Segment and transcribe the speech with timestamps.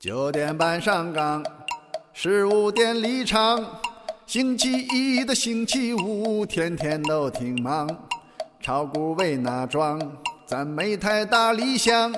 [0.00, 1.44] 九点半上岗，
[2.12, 3.80] 十五点离场。
[4.26, 7.88] 星期一到星期五，天天都挺忙。
[8.60, 10.00] 炒股为哪桩？
[10.46, 12.14] 咱没太大理想。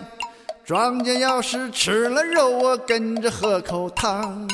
[0.62, 4.46] 庄家要是吃了肉，我跟着喝口汤。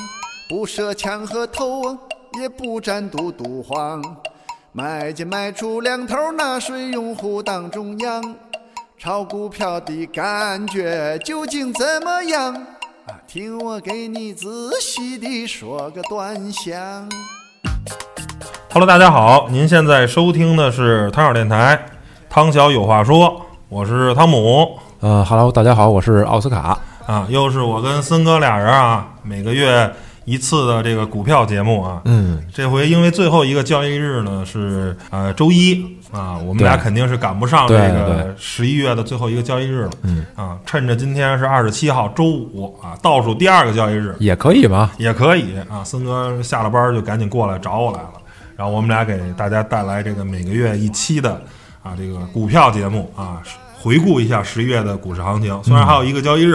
[0.48, 1.98] 不设枪和头，
[2.40, 4.00] 也不沾嘟嘟黄。
[4.70, 8.36] 买进卖出两头纳税，用户当中央。
[8.96, 12.66] 炒股票的感觉究竟怎么样？
[13.26, 17.08] 啊，听我给你仔细地说个端详。
[18.72, 21.86] Hello，大家好，您现在收听的是汤小电台，
[22.30, 26.78] 汤小有话说，我是汤姆呃哈喽，大家好，我是奥斯卡。
[27.06, 29.92] 啊，又是我跟森哥俩人啊，每个月
[30.24, 32.02] 一次的这个股票节目啊。
[32.04, 39.90] 嗯，这回因为最后一个交易日呢是呃周一啊，我们俩肯定是赶不上这个十一月的最后一个交易日了。
[40.02, 44.92] 嗯啊，趁着今天是二十七号周五啊，倒数第二个交易日，也可以吧。
[44.98, 45.82] 也可以啊。
[45.82, 48.12] 森哥下了班就赶紧过来找我来了，
[48.56, 51.42] 然后我们俩给大家带来这个每个月一期的
[51.82, 53.42] 啊这个股票节目啊，
[53.74, 55.60] 回顾一下十一月的股市行情。
[55.64, 56.54] 虽然还有一个交易日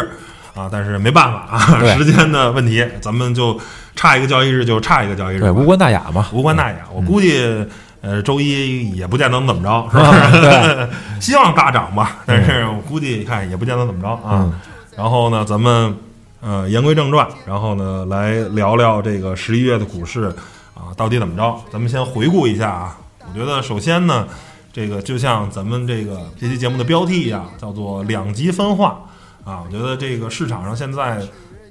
[0.56, 3.60] 啊，但是没办法啊，时间的问题，咱们就
[3.98, 6.28] 差一个交易日就差一个交易日，对，无关大雅嘛。
[6.32, 6.78] 无关大雅。
[6.94, 7.68] 我估计。
[8.02, 10.32] 呃，周一也不见得能怎么着，是吧？
[10.32, 10.90] 对，
[11.22, 14.42] 希望大涨吧，但是我估计看也不见得怎么着啊。
[14.44, 14.54] 嗯
[14.98, 15.96] 然后呢，咱们
[16.42, 20.24] 呃言归正传，然后呢来聊聊这个十一月的股市
[20.76, 21.60] 啊，到底怎么着？
[21.72, 22.98] 咱们先回顾一下啊。
[23.22, 24.28] 我觉得首先呢，
[24.74, 29.00] 这个就像咱们这个这期节目的标题一样，叫做两极分化
[29.46, 29.64] 啊。
[29.66, 31.22] 我觉得这个市场上现在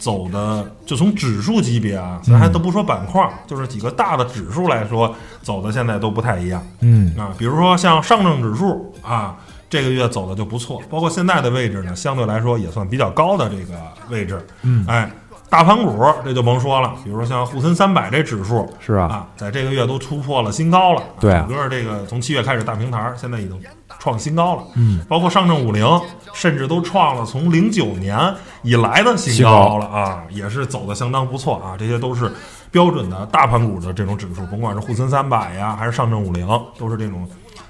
[0.00, 6.60] 走的，就从指数级别啊，咱还都不说板块，就是几个大的指数来说，走的现在都不太一样。
[6.80, 9.36] 嗯，啊，比如说像上证指数啊，
[9.68, 13.74] 这个月走的就不错，包括现在的位置呢，相对来说也算比较高的这个
[14.08, 14.44] 位置。
[14.62, 15.10] 嗯哎，
[15.50, 21.02] 大盘股这就甭说了，比如说像沪深三百这指数是啊，啊，在这个月都突破了新高了。
[21.20, 23.60] 对啊整个这个从七月开始大平台，现在已经
[24.00, 24.64] 创新高了。
[24.74, 25.86] 嗯，包括上证五零，
[26.34, 28.18] 甚至都创了从零九年
[28.62, 31.76] 以来的新新高高了啊，也是走的相当不错啊。
[31.78, 32.32] 这些都是
[32.72, 36.44] 标准的大盘股的这种指数，甭管是沪深三百呀，还是上证五零，
[36.76, 37.28] 都是这种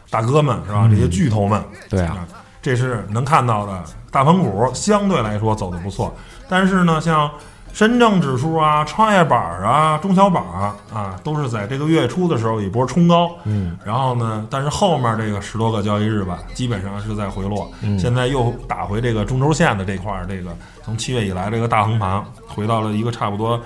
[0.08, 0.88] 大哥们是吧？
[0.90, 2.28] 这些巨头们，对啊，啊，
[2.62, 3.84] 这是能看到的。
[4.12, 6.12] 大盘股相对来说走的不错，
[6.48, 7.30] 但是呢，像
[7.72, 17.98] 深证指数啊、创业板啊、中小板啊啊，都是在这个月初的时候一波冲高，嗯，然后呢，但是后面这个十多个交易日吧，基本上是在回落，嗯。
[17.98, 20.50] 现在又打回这个中轴线的这块儿，这个
[20.84, 23.60] 从七月以来这个大横盘回到了一个差不多。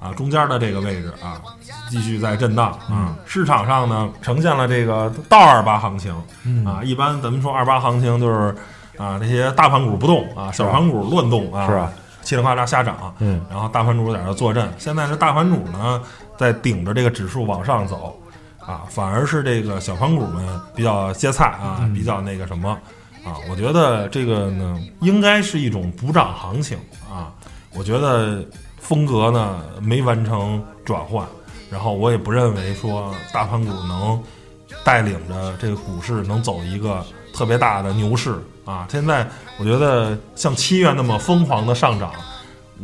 [0.00, 1.42] 啊，中间的这个位置啊，
[1.90, 2.70] 继续在震荡。
[2.88, 3.16] 啊。
[3.26, 6.14] 市场上呢，呈现了这个倒二八行情。
[6.44, 6.64] 嗯。
[6.64, 6.80] 啊。
[6.84, 8.54] 一般咱们说二八行情就是
[8.96, 11.92] 啊，那些大盘股不动啊，小盘股乱动啊，是啊，
[12.28, 13.14] 稀里哗啦瞎涨。
[13.20, 14.70] 嗯，然后大盘主在这坐镇。
[14.76, 16.02] 现在是大盘主呢
[16.36, 18.20] 在顶着这个指数往上走，
[18.60, 22.68] 啊，反而是这个小盘股们比较歇菜啊，嗯比较那个什么
[23.24, 23.32] 啊。
[23.48, 26.76] 我觉得这个呢，应该是一种补涨行情
[27.10, 27.32] 啊。
[27.72, 28.44] 我觉得
[28.76, 31.26] 风格呢没完成转换，
[31.70, 34.22] 然后我也不认为说大盘股能
[34.84, 37.02] 带领着这个股市能走一个
[37.32, 38.34] 特别大的牛市
[38.64, 38.86] 啊。
[38.90, 39.26] 现在
[39.58, 42.12] 我觉得像七月那么疯狂的上涨，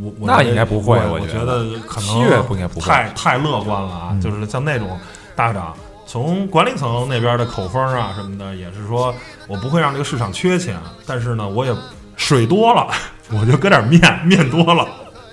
[0.01, 4.09] 我我那应该不会我我觉觉得可能七月不应该不会太太乐观了啊！
[4.13, 4.99] 嗯就是像那种
[5.37, 5.75] 大涨，
[6.07, 9.15] 从管理层那边的口风啊什么的，也是说
[9.47, 10.77] 我不会让这个市场缺钱，
[11.07, 11.75] 但是呢，我也
[12.17, 12.89] 水多了，
[13.31, 14.87] 我就搁点面，面多了，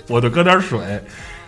[0.08, 1.02] 我就搁点水，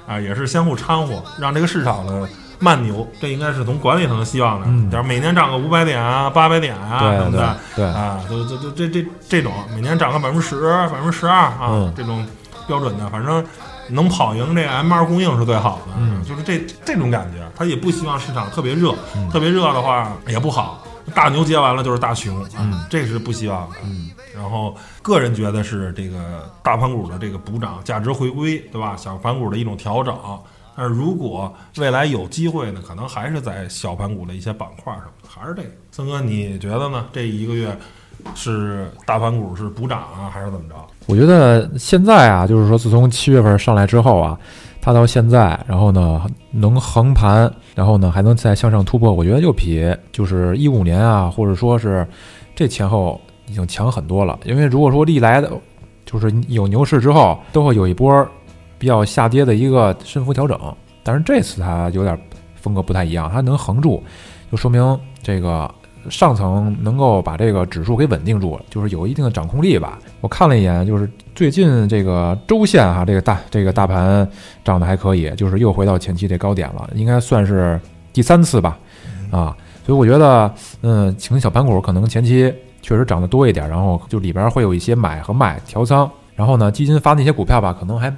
[0.07, 2.29] 啊，也是相互掺和，让这个市场呢。
[2.59, 12.27] 慢牛，这应该是从管理层希望的，嗯假如每年涨个五百点啊、八百点啊什么的，对，啊，就就就这这这种每年涨个百分之十、百分之十二啊，嗯这种
[12.67, 13.45] 标准的，反正
[13.89, 17.45] 能跑赢这 M 二供应是最好的，嗯就是这这种感觉。
[17.57, 20.83] 他也不希望市场特别热，嗯特别热的话也不好，
[21.15, 23.77] 大牛接完了就是大熊，啊嗯这是不希望的。
[23.85, 28.97] 嗯，然后个人觉得是这个大盘股的这个补涨、价值回归，对吧？
[28.97, 30.17] 小盘股的一种调整。
[30.77, 35.69] 但是如果未来有机会呢，可能还是在小盘股的一些板块什么的，还是这个。
[35.91, 37.07] 曾哥，你觉得呢？
[37.13, 37.77] 这一个月
[38.35, 40.75] 是大盘股是补涨啊，还是怎么着？
[41.07, 44.39] 我觉得现在啊，就是说自从七月份上来之后啊，
[44.81, 52.07] 它到现在，然后呢能横盘，然后呢还能再向上突破，我觉得就比就是一五年啊，或者说是
[52.57, 54.39] 这前后已经强很多了。
[54.45, 55.51] 因为如果说历来的，
[56.05, 58.27] 就是有牛市之后，都会有一波
[58.85, 60.61] 比较下跌的一个深幅调整，
[61.03, 62.21] 但是这次它有点
[62.55, 64.03] 风格不太一样，它能横住，
[64.53, 65.75] 就说明这个
[66.11, 69.99] 上层能够把这个指数给稳定住，就是有一定的掌控力吧。
[70.21, 74.29] 我看了一眼，就是最近这个周线哈，这个大这个大盘
[74.63, 77.81] 涨得还可以，就是又回到前期这高点了，应该算是
[78.13, 78.79] 第三次吧，
[79.31, 79.57] 啊，
[79.87, 82.53] 所以我觉得，嗯，请小盘股可能前期
[82.83, 88.15] 确实涨得多一点，然后就里边会有一些买和卖调仓，然后呢，基金发那些股票吧，可能还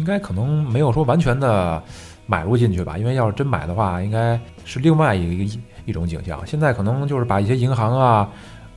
[0.00, 1.80] 应该可能没有说完全的。
[2.26, 6.40] 买入进去吧，因为要是真买的话，应该是另外一个一一种景象。
[6.46, 8.28] 现在可能就是把一些银行啊，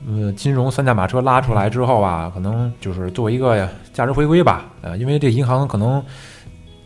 [0.08, 4.64] 呃，金融三驾马车拉出来之后啊，可能就是做一个价值回归吧。
[4.82, 6.02] 呃，因为这银行可能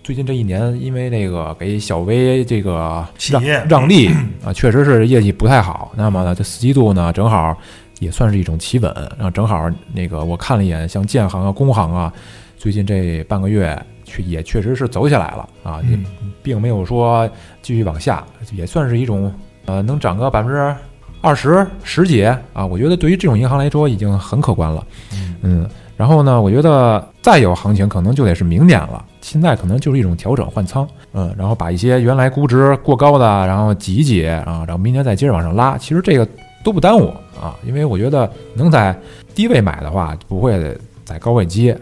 [0.04, 4.10] 最近这一年，因为那个给小微这个让让利
[4.44, 5.90] 啊，确实是业绩不太好。
[5.96, 7.56] 那么呢，这四季度呢，正好
[7.98, 8.94] 也算是一种企稳。
[9.16, 12.12] 然后正好那个我看了一眼，像建行啊、工行啊，
[12.58, 13.82] 最近这半个月。
[14.08, 15.98] 确也确实是走起来了啊，也
[16.42, 17.28] 并没有说
[17.62, 19.32] 继续往下，也算是一种
[19.66, 20.74] 呃能涨个百分之
[21.20, 24.84] 二十十几啊，我觉得对于这种银行来说已经很可观了。
[25.42, 36.26] 嗯，然后呢，我觉得再有行情可能就得是明年了，现在可能就是一种调整换仓，嗯，然后把一些原来估值过高的然后挤一挤啊，然后明年再接着往上拉，其实这个
[36.64, 37.08] 都不耽误
[37.40, 38.96] 啊，因为我觉得能在
[39.34, 41.80] 低位买的话，不会在高位接啊。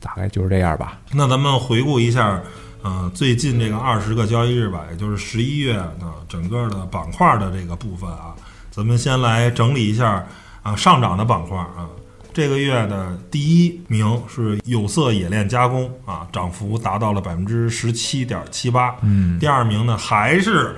[0.00, 0.98] 大概就是这样吧。
[1.12, 2.40] 那咱们回顾一下，
[2.82, 8.34] 呃，最近这个二十个交易日吧，也就是十一月呢，整个的板块的这个部分啊，
[8.70, 10.24] 咱们先来整理一下
[10.62, 11.88] 啊，上涨的板块啊，
[12.32, 18.94] 这个月的第一名是有色冶炼加工啊，涨幅达到了百分之十七点七八。
[19.02, 19.38] 嗯。
[19.38, 20.76] 第二名呢，还是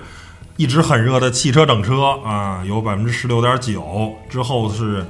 [0.56, 4.14] 一直很热的汽车整车啊，有百分之十六点九。
[4.28, 5.04] 之后是。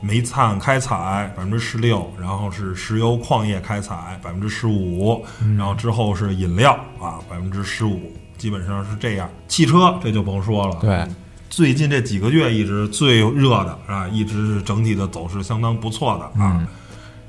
[0.00, 5.24] 煤炭开采百分之十六，然后是石油矿业开采百分之十五，
[5.56, 9.28] 然后之后是饮料啊百分之十五，基本上是这样。
[9.48, 11.06] 汽车这就甭说了，对，
[11.48, 16.68] 最近这几个月一直最热的啊，一直是整体的走势相当不错的啊。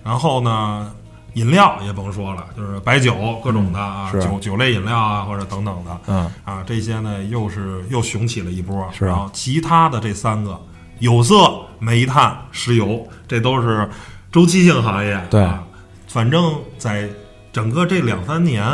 [0.03, 0.91] 然后呢，
[1.33, 10.59] 饮料也甭说了，就是白酒各种的啊，酒酒类饮料啊或者等等的，嗯啊这些呢又是又雄起了一波，是然后其他的这三个。
[10.99, 13.87] 有色、煤炭、石油，这都是
[14.31, 15.19] 周期性行业。
[15.29, 15.47] 对，
[16.07, 17.09] 反正在
[17.51, 18.65] 整个这两三年，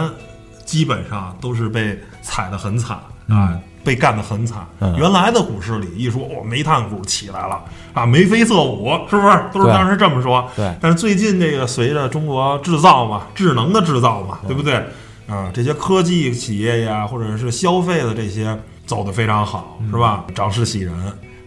[0.65, 2.97] 基本上都是被踩得很惨
[3.27, 4.65] 啊，被干得很惨。
[4.97, 7.61] 原来的股市里一说哦，煤炭股起来了
[7.93, 9.43] 啊，眉飞色舞，是不是？
[9.53, 10.49] 都是当时这么说。
[10.55, 10.73] 对。
[10.81, 14.75] 但是最近这个随着中国制造嘛，智能的制造嘛，对不对？
[15.27, 20.25] 啊，这些科技企业呀，或者是消费的这些走得非常好，是吧？
[20.35, 20.93] 涨势喜人。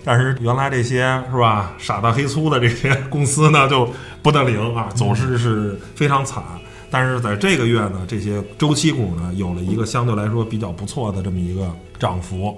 [0.06, 3.92] 但是原来这些是吧，傻大黑粗的这些公司呢，就
[4.22, 6.40] 不得灵啊，走势是非常惨。
[6.88, 11.68] 但是在这个月呢，这些周期股呢，有了一个相对来说比较不错的这么一个
[11.98, 12.56] 涨幅，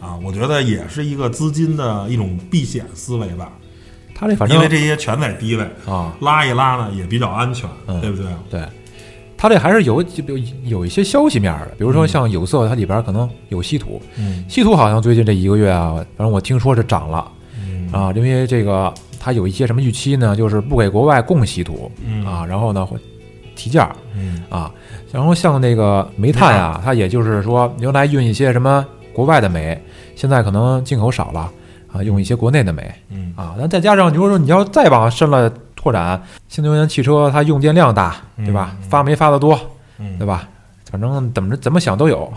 [0.00, 3.52] 啊，我觉得也是一个资金的一种避险思维吧。
[4.14, 7.68] 它这反正因为这些全在低位啊，拉一拉呢也比较安全，
[8.00, 8.26] 对不对？
[8.48, 8.66] 对。
[9.38, 14.00] 它这还是有有有一些消息面的，比如说像有色，它里边可能有稀土，
[14.48, 17.30] 稀土好像最近这一个月啊，反正我听说是涨了，
[17.92, 20.34] 啊，因为这个它有一些什么预期呢？
[20.34, 21.90] 就是不给国外供稀土，
[22.24, 22.96] 啊，然后呢会
[23.54, 23.94] 提价，
[24.48, 24.72] 啊，
[25.12, 29.78] 然后像那个煤炭啊，它也就是说原来运一些什么国外的煤，
[30.14, 31.52] 现在可能进口少了，
[31.92, 32.82] 啊，用一些国内的煤，
[33.36, 35.52] 啊，那再加上就是说你要再往深了。
[35.86, 38.74] 拓展新能源汽车，它用电量大，对吧？
[38.90, 39.56] 发煤发的多，
[40.18, 40.42] 对吧？
[40.90, 42.32] 反正怎么怎么想都有。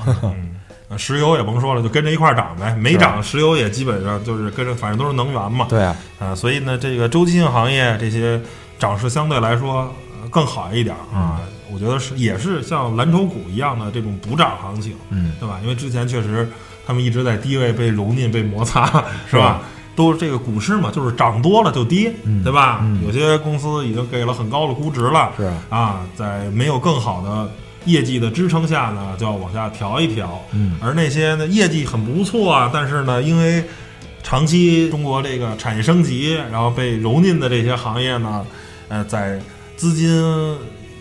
[0.96, 2.76] 石油也甭说了，就跟着一块涨呗。
[2.76, 5.66] 没涨，石油也基本上就是跟着，反正都是能源嘛。
[5.68, 8.40] 对啊，啊，所以呢，这个周期性行业这些
[8.78, 9.92] 涨势相对来说
[10.30, 11.42] 更好一点啊。
[11.72, 15.60] 我觉得是也是像蓝筹股一样的这种补涨行情，嗯，对吧？
[15.64, 16.48] 因为之前确实
[16.86, 19.62] 他们一直在低位被蹂躏、被摩擦， 是吧？
[20.00, 22.82] 都是这个股市嘛，就是涨多了就跌，对吧？
[23.06, 27.52] 有些公司已经给了很高的估值了，是啊，在没有更好的
[27.84, 30.42] 业绩的支撑下呢，就要往下调一调。
[30.54, 33.62] 嗯，而那些呢业绩很不错啊，但是呢，因为
[34.24, 38.46] 长期中国这个产业升级，然后被蹂躏的这些行业呢，
[38.88, 39.38] 呃，在
[39.76, 40.58] 资金。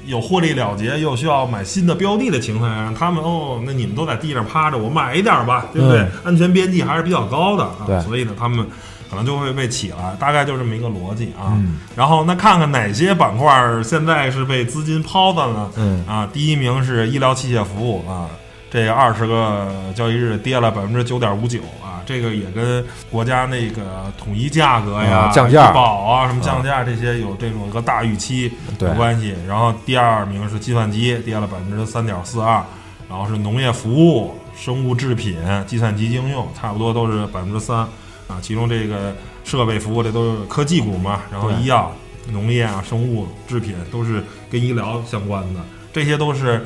[0.07, 6.07] 有获利了结，又需要买新的标的的情况下，他们哦，那你们都在地上趴着，我买一点吧，对不对？
[6.25, 8.67] 安全边际还是比较高的，啊，所以呢，他们
[9.09, 11.57] 可能就会被起来，大概就这么一个逻辑啊。
[11.97, 15.71] 然后那看看哪些板块现在是被资金抛的呢？
[15.77, 18.29] 嗯啊，第一名是医疗器械服务啊，
[18.71, 22.03] 这二十个交易日跌了百分之九点五九啊。
[22.07, 28.51] 这个也跟国家那个统一价格呀、降价、保啊什么降价这些有这种个大预期
[28.81, 29.35] 有关系。
[29.47, 32.65] 然后第二名是计算机，跌了百分之三点四二，
[33.11, 35.37] 然后是农业服务、生物制品、
[35.67, 37.87] 计算机应用，差不多都是百分之三。
[38.29, 41.93] 啊，其中这个设备服务这都是科技股嘛，然后医药、
[42.31, 45.61] 农业啊、生物制品都是跟医疗相关的，
[45.93, 46.65] 这些都是，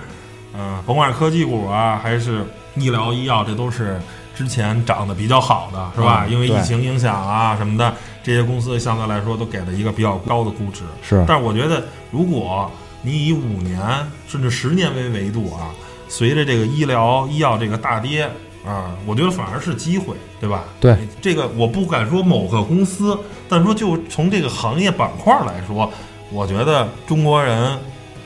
[0.55, 2.45] 嗯、甭管是科技股啊，还是
[2.77, 4.01] 医疗医药，这都是
[4.35, 6.25] 之前涨得比较好的，是吧？
[6.27, 10.83] 嗯因为疫情影响啊什么的，这些公司相对来说都给了一个比较高的估值。
[11.03, 12.71] 是但是我觉得，如果
[13.03, 13.81] 你以五年
[14.27, 15.71] 甚至十年为维度啊，
[16.09, 18.29] 随着这个医疗医药这个大跌
[18.65, 20.65] 啊，我觉得反而是机会，对吧？
[20.81, 25.91] 对，这个我不敢说某个公司，但说就从这个行业板块来说，
[26.31, 27.77] 我觉得中国人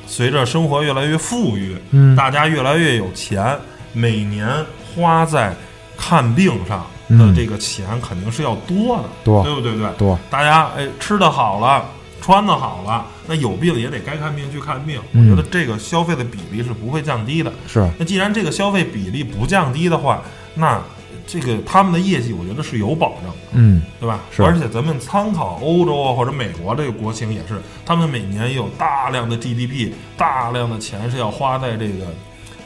[0.06, 2.14] 随着生活越来越富裕，嗯。
[2.14, 3.58] 大家越来越有钱，
[3.92, 4.48] 每年
[4.94, 5.54] 花在
[5.96, 7.34] 看病上的嗯。
[7.34, 9.42] 这个钱肯定是要多的，多。
[9.42, 9.74] 对不对？
[9.76, 11.84] 对，多，大家哎吃的好了，
[12.20, 15.00] 穿的好了，那有病也得该看病去看病。
[15.12, 17.52] 嗯我觉得这个消费的比例是不会降低的。
[17.66, 20.22] 是那既然这个消费比例不降低的话，
[20.54, 20.80] 那
[21.26, 24.20] 这个他们的业绩我觉得是有保证的，嗯对吧？
[24.30, 32.06] 是而且咱们参考欧洲啊或者美国这个国情也是，他们每年有大量的 GDP，大量的钱是要花在这个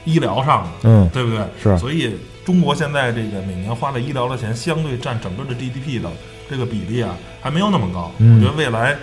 [0.05, 0.71] 医疗上的。
[0.83, 1.41] 嗯对不对？
[1.63, 2.15] 是所以
[2.45, 6.11] 中国现在这个每年花的医疗的钱，相对占整个的 GDP 的
[6.51, 8.13] 这个比例啊，还没有那么高。
[8.19, 8.95] 嗯我觉得未来，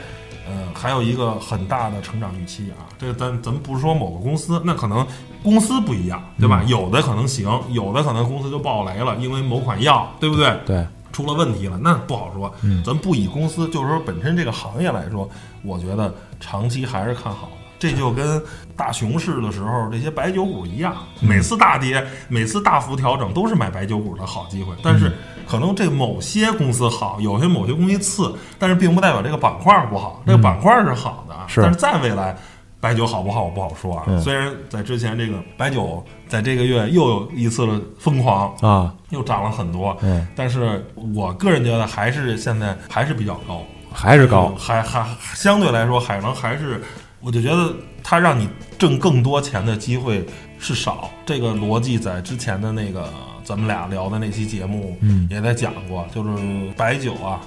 [0.47, 2.87] 呃，还有一个很大的成长预期啊。
[2.97, 5.05] 这个咱咱们不是说某个公司，那可能
[5.43, 6.61] 公司不一样，对吧？
[6.63, 10.57] 嗯有的可能行，有的可能公司就爆雷了，因为某款药，对不对？
[10.65, 12.51] 对，出了问题了，那不好说。
[12.61, 15.29] 嗯咱不以公司，就是说本身这个行业来说，
[15.63, 17.66] 我觉得长期还是看好的。
[17.79, 18.41] 这就跟
[18.75, 24.73] 大熊市的时候这些白酒股一样，嗯每次大跌、每次大幅调整都是买白酒股的好机会。
[24.83, 25.13] 但嗯是
[25.47, 30.21] 可能这某些公司好，有些某些公司次，但是并不代表这个板块不好。
[30.25, 32.35] 这个板块是好的，啊是但是在未来。
[32.79, 34.03] 白酒好不好，我不好说啊。
[34.05, 45.03] 嗯虽然在之前这个白酒在这个月又有一次的疯狂，啊，又涨了很多，嗯，但是我个人觉得还是现在还是比较高，还是高，还还
[45.33, 46.79] 相对来说海能还是，
[47.27, 48.47] 我就觉得它让你
[48.79, 50.25] 挣更多钱的机会
[50.57, 51.09] 是少。
[51.25, 57.41] 这个逻辑在之前的那个咱们俩聊的那期节目嗯也在讲过，就是白酒啊，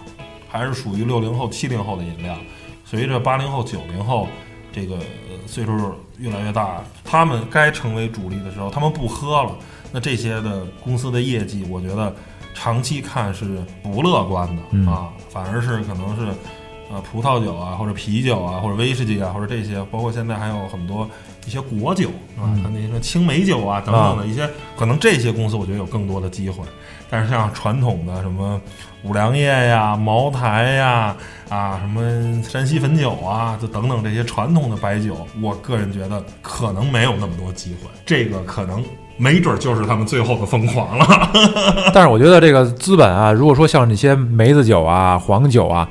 [0.46, 2.36] 还是属于六零后、七零后的饮料，
[2.84, 4.28] 随着八零后、九零后
[4.70, 9.56] 这个呃岁数越来越大，他们该成为主力的时候，他们不喝了，
[9.92, 12.14] 那这些的公司的业绩，我觉得
[12.52, 16.34] 长期看是不乐观的、嗯啊，反而是可能是
[16.92, 21.08] 呃葡萄酒啊，或者啤酒啊，或者威士忌啊，或者这些，包括现在还有很多
[21.46, 22.48] 一些果酒是吧？
[22.48, 26.64] 嗯它那些青梅酒啊等等的一些，可能这些公司我觉得有更多的机会。
[27.12, 28.60] 但是像传统的什么
[29.02, 31.16] 五粮液呀、茅台呀、
[31.48, 37.90] 啊什么山西汾酒啊，就等等这些传统的白酒，我个人觉得可能没有那么多机会。
[38.06, 38.84] 这个可能
[39.16, 41.30] 没准就是他们最后的疯狂了。
[41.92, 45.88] 但是我觉得这个资本啊，如果说像这些梅子酒啊、黄酒啊，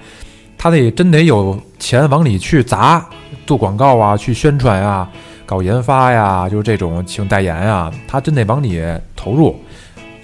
[0.59, 3.03] 他得真得有钱往里去砸，
[3.47, 5.09] 做广告啊、去宣传啊、
[5.45, 8.83] 搞研发呀，就是这种请代言啊，他真得往里
[9.15, 9.55] 投入。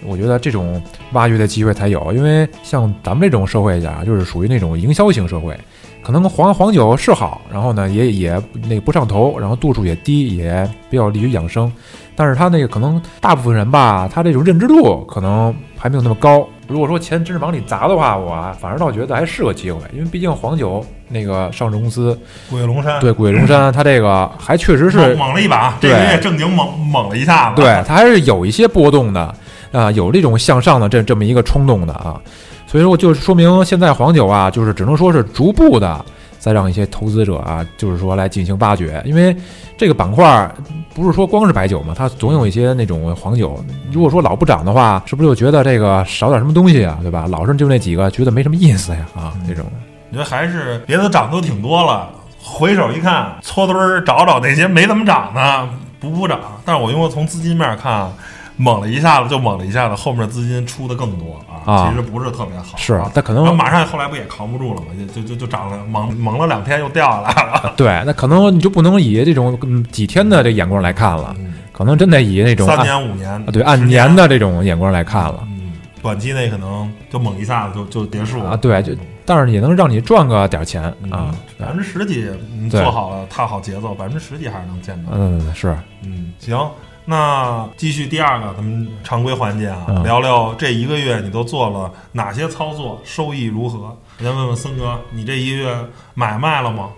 [0.05, 0.79] 我觉得这种
[1.13, 5.57] 挖掘的机会才有，因为像咱们这种社会下，就是属于那种营销型社会，
[6.03, 11.71] 可能黄黄酒是好，然后呢也也那个不上头，然后度数也低，也比较利于养生。
[12.13, 16.45] 但是他那个可能大部分人吧，他这种认知度可能还没有那么高。
[16.67, 22.19] 如果说钱真是往里砸的话，我反而倒觉得还是个机会，因为毕竟黄酒那个上市公司
[22.49, 22.99] 鬼龙山。
[22.99, 27.61] 对古月龙山，它这个还确实是猛猛了一把，这对个月正经猛猛了一下子。
[27.61, 29.33] 对，它还是有一些波动的
[29.71, 32.19] 啊、有这种向上的这这么一个冲动的啊，
[32.65, 36.03] 所以说就说明现在黄酒啊，就是只能说是逐步的
[36.45, 39.35] 再让一些投资者啊，就是说来进行挖掘，因为
[39.75, 40.53] 这个板块儿
[40.93, 43.59] 不是说光是白酒嘛，它总有一些那种黄酒，
[43.91, 47.25] 如果说老不涨的话，是不是就觉得这个少点什么东西啊，对吧？
[47.27, 49.65] 老是就那几个，觉得没什么意思呀啊，这种
[50.11, 55.67] 我觉得还是别的涨都挺多了，回首一看，搓堆儿找找那些没怎么涨的，
[55.99, 56.39] 补补涨。
[56.63, 58.07] 但是我因为从资金面看，
[58.57, 62.77] 猛了一下子就猛了一下子，后面资金出的更多啊，啊其实不是特别好。
[62.77, 67.73] 是啊，它可能马上后来不也扛不住了吗，就就就就涨了，猛猛了两天又掉下来了。
[67.75, 75.39] 对，那可能你就不能以这种嗯几天的这眼光来看了，嗯，可能真得以那种三年五年啊对按年的这种眼光来看了。
[75.47, 78.93] 嗯，短期内可能就猛一下子就就结束了啊，对，就
[79.25, 81.35] 但是也能让你赚个点儿钱嗯啊。
[81.57, 85.11] 百分之十几，你做好了，踏好节奏，百分之十几还是能见到。
[85.13, 86.57] 嗯，是，嗯，行，
[87.05, 93.95] 那继续第二个，咱们常规环节啊，嗯聊聊这一个月你都做了哪些操作，收益如何？
[94.19, 95.75] 先问问森哥，你这一个月
[96.13, 96.89] 买卖了吗？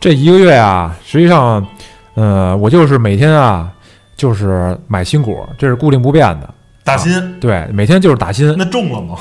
[0.00, 1.64] 这一个月啊，实际上，
[2.14, 3.70] 呃，我就是每天啊，
[4.16, 6.52] 就是买新股，这是固定不变的。
[6.82, 9.16] 打新，对，每天就是打新，那中了吗？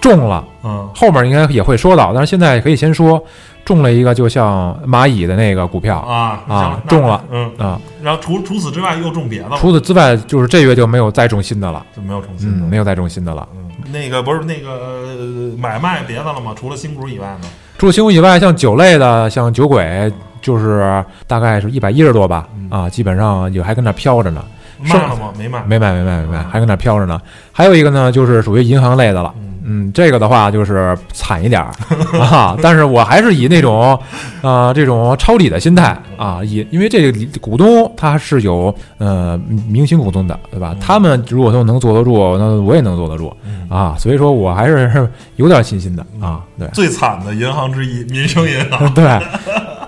[0.00, 3.22] 中了，嗯后面应该也会说到，但是现在可以先说
[3.64, 7.80] 中了一个，就像蚂蚁的那个股票啊啊中了嗯，啊。
[8.02, 12.66] 然后除除此之外又中别的了，除此之外，就是这月就没有再中新的了，就没有中新嗯，的。
[12.66, 13.48] 没有再中新的了。
[13.54, 16.52] 嗯，那个不是那个呃买卖别的了吗？
[16.54, 17.48] 除了新股以外呢？
[17.78, 24.44] 除了新股以外，像酒类的，像酒鬼，就是大概是一百一十多吧，嗯啊，基本上也还跟那飘着呢，
[24.78, 25.32] 卖了吗？
[25.38, 25.62] 没卖。
[25.66, 27.20] 没卖，没卖，没卖，还跟那飘着呢。
[27.50, 29.34] 还有一个呢，就是属于银行类的了。
[29.38, 31.70] 嗯嗯，这个的话就是惨一点儿
[32.20, 33.98] 啊，但是我还是以那种，
[34.42, 40.72] 呃，这种抄底的心态啊，以因为这个股东他是有呃明星股东的，对吧？
[40.74, 40.78] 嗯？
[40.80, 43.66] 他们如果都能坐得住，那我也能坐得住嗯。
[43.70, 46.68] 啊，所以说我还是 有点信心的啊，对。
[46.74, 48.92] 最惨的银行之一，民生银行。
[48.94, 49.18] 对，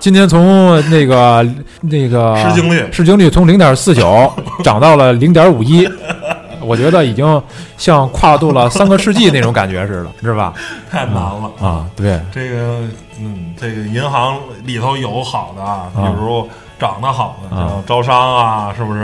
[0.01, 1.47] 今天从那个
[1.83, 2.83] 那个市净率。
[2.91, 4.33] 市净率从零点四九
[4.65, 5.87] 涨到了零点五一，
[6.67, 7.43] 我觉得已经
[7.79, 10.53] 像跨度了三个世纪那种感觉似的，是吧？
[10.91, 11.51] 太难了。
[11.61, 12.83] 啊，对，这个，
[13.21, 19.03] 嗯，这个银行里头有好的啊，比啊如长得好的，啊像招商啊，是不是？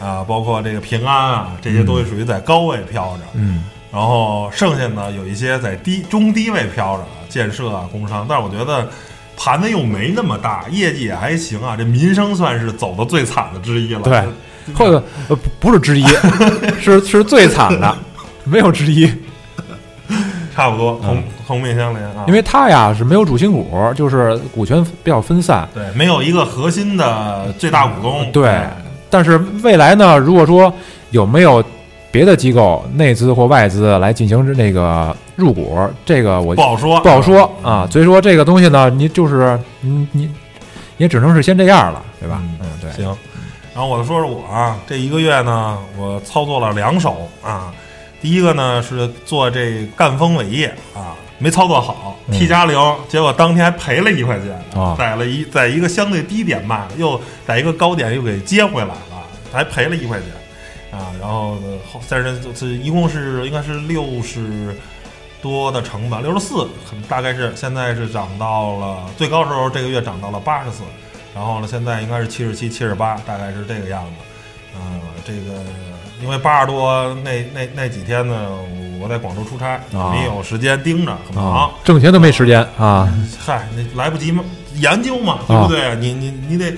[0.00, 3.22] 啊，包括这个平安啊，这些都是属于在高位飘着。
[3.34, 8.86] 嗯然后剩下呢，有一些在低中低位飘着，建设啊、工商，但是我觉得
[9.34, 11.74] 盘子又没那么大，业绩也还行啊。
[11.74, 14.02] 这民生算是走的最惨的之一了。
[14.02, 14.22] 对
[14.74, 16.04] 或者呃不不是之一，
[16.80, 17.96] 是是最惨的，
[18.44, 19.10] 没有之一，
[20.54, 22.14] 差不多同同命相连啊。
[22.18, 25.66] 嗯因为它呀是没有主心骨，就是股权比较分散。
[25.72, 28.30] 对没有一个核心的最大股东。
[28.32, 28.60] 对，
[29.08, 30.70] 但是未来呢，如果说
[31.10, 31.64] 有没有
[32.10, 37.88] 别的机构内资或外资来进行那个入股，这个我不好说，不好说啊。
[37.90, 40.30] 所以说这个东西呢，你就是你你
[40.98, 42.42] 也只能是先这样了，对吧？
[42.42, 43.16] 嗯嗯，对，行，
[43.78, 47.72] 然后我就说说我啊，这一个月呢，我操作了两手啊。
[48.20, 52.76] 第一个呢是做这赣锋伟业啊，没操作好嗯，T 加零，
[53.08, 61.14] 结果当天还赔了一块钱啊在了一在一个相对低点卖了，又在一个高点又给接回来了，还赔了一块钱啊。
[61.20, 64.76] 然后呢，后但是这这一共是应该是六十
[65.40, 66.66] 多的成本，六十四，
[67.08, 70.82] 大概是现在是涨到了最高时候这个月涨到了八十四。
[71.34, 74.10] 然后呢，现在应该是七十七、七十八，大概是这个样子。
[74.76, 75.60] 嗯、这个
[76.22, 78.48] 因为八十多那那那几天呢，
[79.00, 85.96] 我在广州出差，啊没有时间盯着，很忙啊。，挣钱都没时间啊，嗨，那来不及嘛，研究嘛，啊对不对？
[85.96, 86.72] 你你你得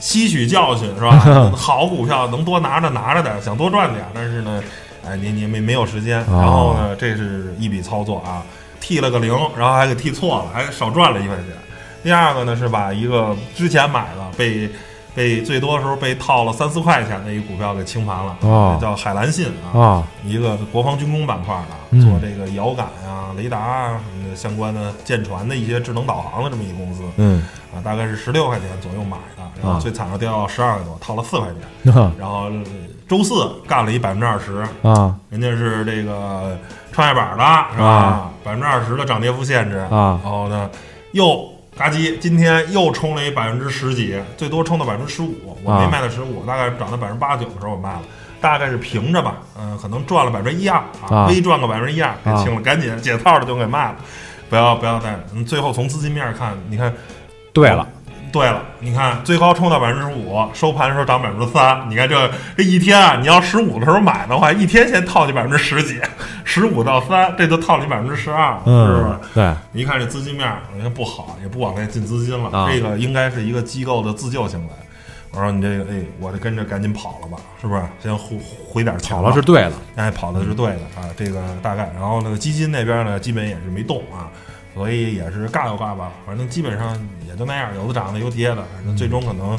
[0.00, 1.18] 吸取教训是吧？
[1.56, 4.62] 好股票能多拿着拿着点儿，想多赚点儿，但是呢，
[5.06, 6.20] 哎，你你没没有时间。
[6.22, 8.42] 哦然后呢，这是一笔操作啊，
[8.80, 11.46] 剃了个零，然后还给剃错了，还少赚了一块钱。
[12.06, 14.70] 第二个呢是把一个之前买的被
[15.12, 19.76] 被最多时候被套了三四块钱的一个股票给清盘了，哦叫海蓝信啊。
[19.76, 27.42] 啊，一个国防军工板块的，嗯做这个遥感啊、雷达啊什么的相关的舰船的一些智能导航的这么一个公司嗯，
[27.74, 31.48] 啊，大概是十六块钱左右买的，然啊后最惨的掉到十二块多，套了四块
[31.82, 31.90] 钱。
[31.92, 32.64] 啊然后呃
[33.08, 33.34] 周四
[33.66, 36.56] 干了一百分之二十，啊人家是这个
[36.92, 38.30] 创业板的是吧啊？
[38.44, 40.70] 百分之二十的涨跌幅限制啊然后呢
[41.10, 41.55] 又。
[41.76, 48.02] 嘎叽，今天又冲了一百分之十几，最多冲到百分之十五，我没啊卖到十五，大概涨到百分之八九的时候我卖了，
[48.40, 53.96] 大概是平着吧，嗯、可能赚了百分之一二啊微赚个百分之一二，给啊清了，赶紧解套的就给卖了，
[54.48, 56.90] 不要不要再，嗯，最后从资金面看，你看
[57.52, 57.86] 对了，
[58.32, 61.88] 对了，你看最高冲到百分之五，收盘的时候涨百分之三。
[61.88, 66.00] 你看这这一天啊，你要十五的时候买的话，一天先套你百分之十几，
[66.44, 72.50] 十五到三，这就套你百分之十二，是不是嗯？，对，你一看这资金面，你看不好，也不往外进资金了。
[72.50, 74.72] 啊这个应该是一个机构的自救行为。
[75.32, 77.82] 我说你这个，哎，我这跟着赶紧跑了吧，是不是？
[78.02, 78.38] 先回
[78.70, 81.90] 回点钱跑了是对的，哎，跑的是对的啊，这个大概。
[81.94, 84.32] 然后那个基金那边呢，基本也是没动啊，
[84.76, 89.58] 所以也是尬有尬吧，反正基本上也就那样，有的涨的，有跌的，反正最终可能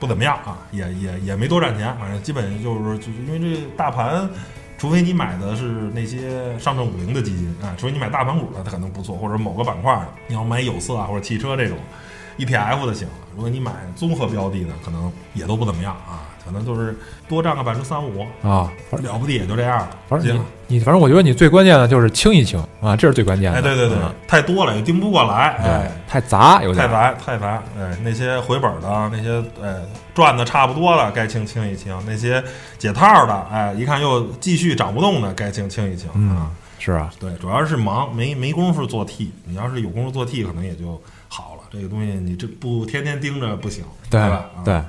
[0.00, 4.28] 不怎么样啊，也也也没多赚钱，反正基本就是就是因为这大盘。
[4.76, 11.78] 除非你买的是那些上证五零的基金啊，除非你买大盘股的，它可能不错，或者某个板块的，你要买有色啊或者汽车这种
[12.38, 13.08] ETF 的行。
[13.34, 16.96] 如果你买综合标的的，可能也都不怎么样啊，可能就是
[17.28, 19.90] 多占个百分之三五，啊，了不得也就这样了。
[20.08, 23.58] 反正你，你反正我觉得你最关键的就是清一清啊，这是最关键的。
[23.58, 29.74] 哎，对对对，嗯太多了也盯不过来，对哎，，太杂有点太杂太杂，哎，那些回本的，那些哎
[30.14, 32.42] 赚的差不多了，该清清一清；那些
[32.78, 36.50] 解套的，哎，一看又继续涨不动的，该清清一清嗯啊。
[36.76, 39.32] 是啊，对，主要是忙，没没工夫做 T。
[39.46, 41.62] 你要是有功夫做 T，可能也就好了。
[41.72, 44.44] 这个东西你这不天天盯着不行，对吧？
[44.54, 44.82] 啊对，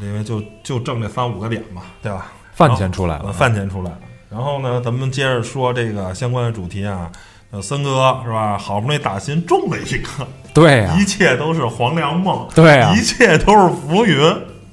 [0.00, 2.32] 因为就就挣这三五个点嘛，对吧？
[2.54, 3.98] 饭钱出来呃了，饭钱出来了。
[4.30, 7.10] 然后呢，咱们接着说这个相关的主题啊。
[7.50, 8.58] 呃，森哥是吧？
[8.58, 14.18] 好不容易打新中了一个， 对呀、一切都是黄粱梦，对呀、一切都是浮云，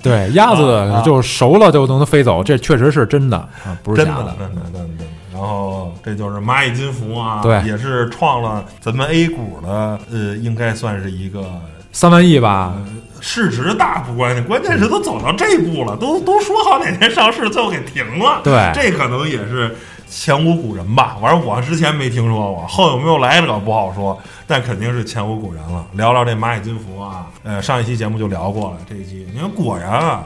[0.04, 4.36] 对，鸭啊子就熟了就能飞走，这确实是真的啊，不是，假的。
[4.38, 5.06] 真的，真的，真的。
[5.32, 11.46] 然后这就是蚂蚁金服啊，对也是创了咱们 A 股的，呃，应该算是一个
[11.94, 12.74] 三万亿吧，
[13.28, 18.40] 市值大不关键，关键是都走到这步了，都都说好哪天上市，最后给停了。
[18.44, 19.76] 对这可能也是
[20.08, 21.18] 前无古人吧。
[21.20, 25.84] 反正我之前没听说过，后有没有来者不好说，但肯定是前无古人了。
[25.94, 30.24] 聊聊这蚂蚁金服啊，呃，上一期节目就聊过了，这一期你看果然啊，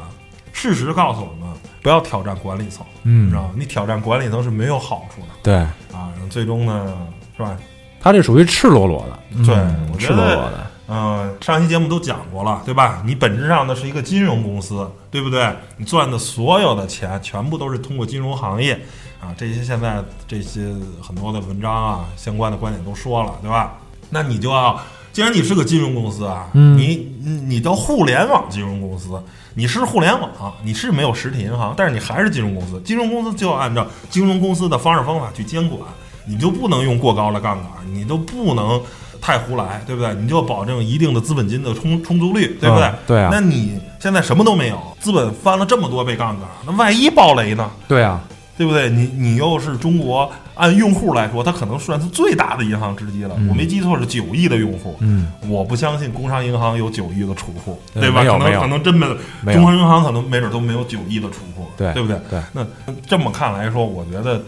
[0.51, 3.51] 事实告诉我们，不要挑战管理层，嗯知道吗？
[3.55, 5.55] 你挑战管理层是没有好处的对，
[5.97, 6.11] 啊。
[6.29, 6.93] 最终呢，
[7.37, 7.55] 是吧？
[8.01, 13.03] 他这属于赤裸裸的，对嗯赤裸裸的，嗯，上期节目都讲过了，对吧？
[13.05, 15.47] 你本质上呢是一个金融公司，对不对？
[15.77, 18.73] 你赚的所有的钱全部都是通过金融行业
[19.21, 23.77] 啊，这些现在这些很多的文章啊，相关的观点都说了，对吧？
[24.09, 24.79] 那你就要，
[25.13, 29.21] 既然你是个金融公司啊，嗯你你你叫互联网金融公司，
[29.53, 30.31] 你是互联网，
[30.63, 35.79] 你是没有实体银行，但是你还是金融公司，金融公司就要按照金融公司的方式方法去监管，
[36.25, 38.81] 你就不能用过高的杠杆，你都不能
[39.21, 40.13] 太胡来，对不对？
[40.15, 42.85] 你就保证一定的资本金的充充足率，对不对？
[42.85, 47.69] 嗯对啊那你现在什么都没有，资本翻了这么多倍杠杆，那万一爆雷呢？
[47.87, 48.21] 对啊，
[48.57, 48.89] 对不对？
[48.89, 53.35] 你你又是中国按用户来说，它可能算是最大的银行之一了。
[53.37, 54.95] 嗯我没记错是九亿的用户。
[54.99, 58.23] 嗯，我不相信工商银行有九亿的储户，对对吧？
[58.23, 59.05] 可能可能真没
[59.53, 62.19] 中国银行可能没准都没有九亿的储户，对对不对？
[62.29, 62.39] 对。
[62.53, 62.65] 那
[63.07, 64.41] 这么看来说，我觉得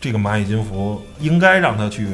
[0.00, 2.08] 这个蚂蚁金服应该让它去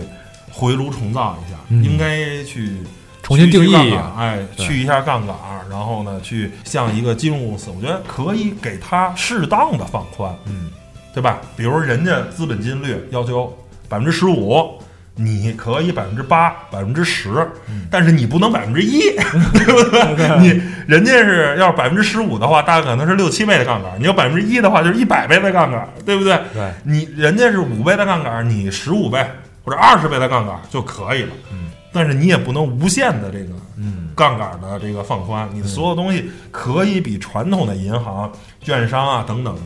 [0.52, 2.76] 回炉重造一下，嗯应该去
[3.22, 3.74] 重新定义
[4.16, 5.34] 哎，去一下杠杆，
[5.70, 10.70] 然后呢，去像一个金融公司，我觉得可以给它适当的放宽，嗯，
[11.14, 11.40] 对吧？
[11.56, 13.56] 比如人家资本金率要求
[13.88, 14.78] 百分之十五。
[15.14, 17.28] 你可以百分之八、百分之十，
[17.68, 18.98] 嗯但是你不能百分之一，
[19.52, 20.38] 对不对？
[20.40, 26.34] 你人家是要是百分之十五的话，大概可能是六七倍的杠杆；你要百分之一的话，就是一百倍的杠杆，对不对？
[26.54, 29.22] 对，你人家是五倍的杠杆，你十五倍
[29.64, 31.31] 或者二十倍的杠杆就可以了。
[31.53, 34.11] 嗯，但是你也不能无限的这个嗯。
[34.14, 39.57] 杠杆的这个放宽，你的所有东西可以比传统的银行、券商啊等等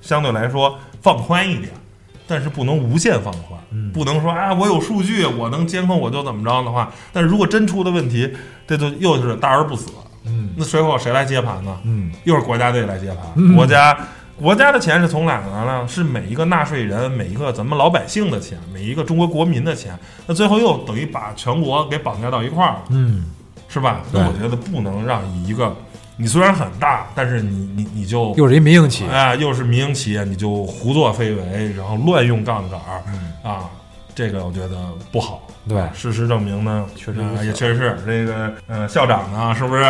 [0.00, 1.70] 相对来说放宽一点，
[2.26, 3.92] 但是不能无限放宽，嗯。
[3.92, 8.28] 不能说啊我有数据，我能监控我就怎么着的话，但是如果真出的问题，
[8.66, 9.92] 这就又是大而不死，
[10.24, 10.50] 嗯。
[10.56, 11.78] 那随后谁来接盘呢？
[11.84, 12.10] 嗯。
[12.24, 13.54] 又是国家队来接盘，嗯。
[13.54, 13.96] 国家
[14.40, 15.86] 国家的钱是从哪来呢？
[15.88, 19.98] 是每一个纳税人、每一个咱们老百姓的钱，每一个中国国民的钱。
[20.26, 23.24] 那最后又等于把全国给绑架到一块儿了，嗯，
[23.68, 24.02] 是吧？
[24.12, 25.74] 那我觉得不能让一个
[26.18, 33.70] 你虽然很大，但是你你你就又是一民营企业，哎又是民营企业，你就胡作非为，然后乱用杠杆儿嗯啊，
[34.16, 34.76] 这个我觉得
[35.12, 35.42] 不好。
[35.68, 39.82] 对，事实证明呢，确实呃也确实是这个呃校长呢，是不是？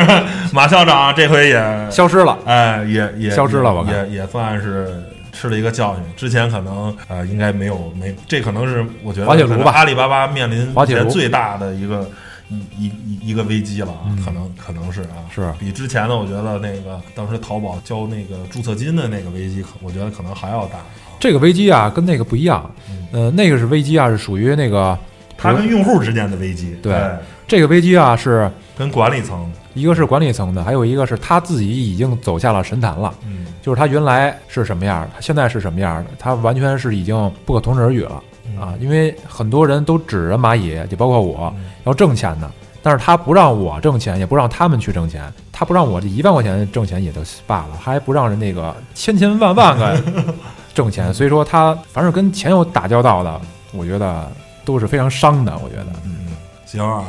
[0.54, 3.94] 马校长这回也消失了，哎，也也消失了我看。
[4.10, 6.02] 也也算是吃了一个教训。
[6.16, 9.72] 之前可能呃，应该没有没，这可能是我觉得滑铁卢吧。
[9.72, 12.08] 阿里巴巴面临目前最大的一个
[12.48, 14.24] 一一一一个危机了啊，嗯。
[14.24, 15.52] 可能可能是啊，是。
[15.58, 20.78] 比之前的我觉得那个当时淘宝交那个注册金的那个危机，可我觉得可能还要大。
[21.18, 22.70] 这个危机啊跟那个不一样，
[23.12, 24.96] 呃，那个是危机啊，是属于那个
[25.36, 27.18] 它跟用户之间的危机，对哎。
[27.48, 33.14] 这个危机啊是跟管理层，一个是管理层的，还有一个是他自己已经走下了神坛了。
[33.24, 33.46] 嗯。
[33.62, 38.20] 就是他原来是什么样儿，他现在是什么样儿的，他完全是已经不可同日而语了。
[38.48, 38.60] 嗯。
[38.60, 38.74] 啊！
[38.80, 41.66] 因为很多人都指着蚂蚁，也包括我嗯。
[41.84, 42.50] 要挣钱的，
[42.82, 50.02] 但是他不让我挣钱，也不让他们去挣钱，他不让我这一万块钱挣钱也就罢了，还不让人那个千千万万个
[50.76, 53.40] 挣钱，所以说他凡是跟钱有打交道的，
[53.72, 54.30] 我觉得
[54.62, 55.56] 都是非常伤的。
[55.64, 56.36] 我觉得，嗯，嗯，
[56.66, 57.06] 行啊，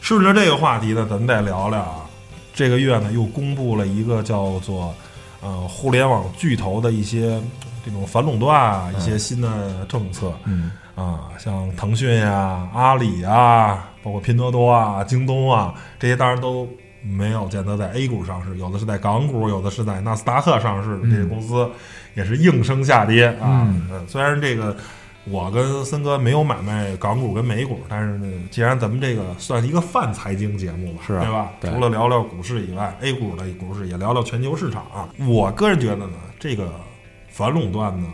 [0.00, 1.80] 顺着这个话题呢，咱们再聊聊。
[1.80, 2.06] 啊。
[2.54, 4.94] 这个月呢，又公布了一个叫做
[5.40, 7.40] 呃互联网巨头的一些
[7.84, 10.32] 这种反垄断啊，一些新的政策。
[10.44, 10.70] 嗯。
[10.94, 16.68] 啊，像腾讯呀、阿里啊，包括拼多多啊、京东啊，这些当然都
[17.02, 21.70] 没有见得在 A 股上市，有的是在港股，有的是在纳斯达克上市的这些公司，
[22.18, 23.64] 也是应声下跌啊。
[23.64, 24.76] 嗯嗯虽然这个
[25.24, 31.50] 我跟森哥没有买卖港股跟美股，但是呢，既然咱们这个算是一个泛财经节目吧，是啊对吧？
[31.60, 35.08] 对除了聊聊股市以外，A 股的股市也聊聊全球市场啊。
[35.26, 36.68] 我个人觉得呢，这个
[37.28, 38.08] 反垄断呢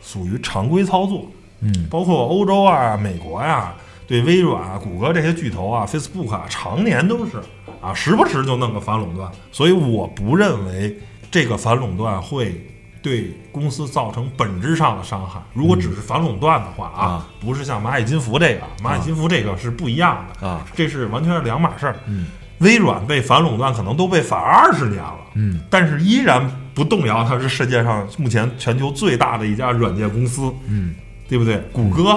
[0.00, 1.26] 属于常规操作，
[1.60, 3.74] 嗯包括欧洲啊、美国呀、
[4.06, 7.38] 对微软啊、谷歌这些巨头啊、Facebook 啊，常年都是
[7.80, 10.96] 啊，时不时就弄个反垄断，所以我不认为
[11.28, 12.64] 这个反垄断会
[13.02, 15.42] 对公司造成本质上的伤害。
[15.52, 21.96] 如果只是反垄断的话啊，啊不是像蚂蚁金服这个，蚂蚁金服这个是不一样的啊，这是完全是两码事儿。
[22.06, 22.26] 嗯
[22.58, 30.94] 微软被反垄断可能都被反二十年了，嗯但是依然不动摇，它是世界上目前全球最大的一家软件公司，嗯
[31.28, 31.56] 对不对？
[31.72, 32.16] 谷歌、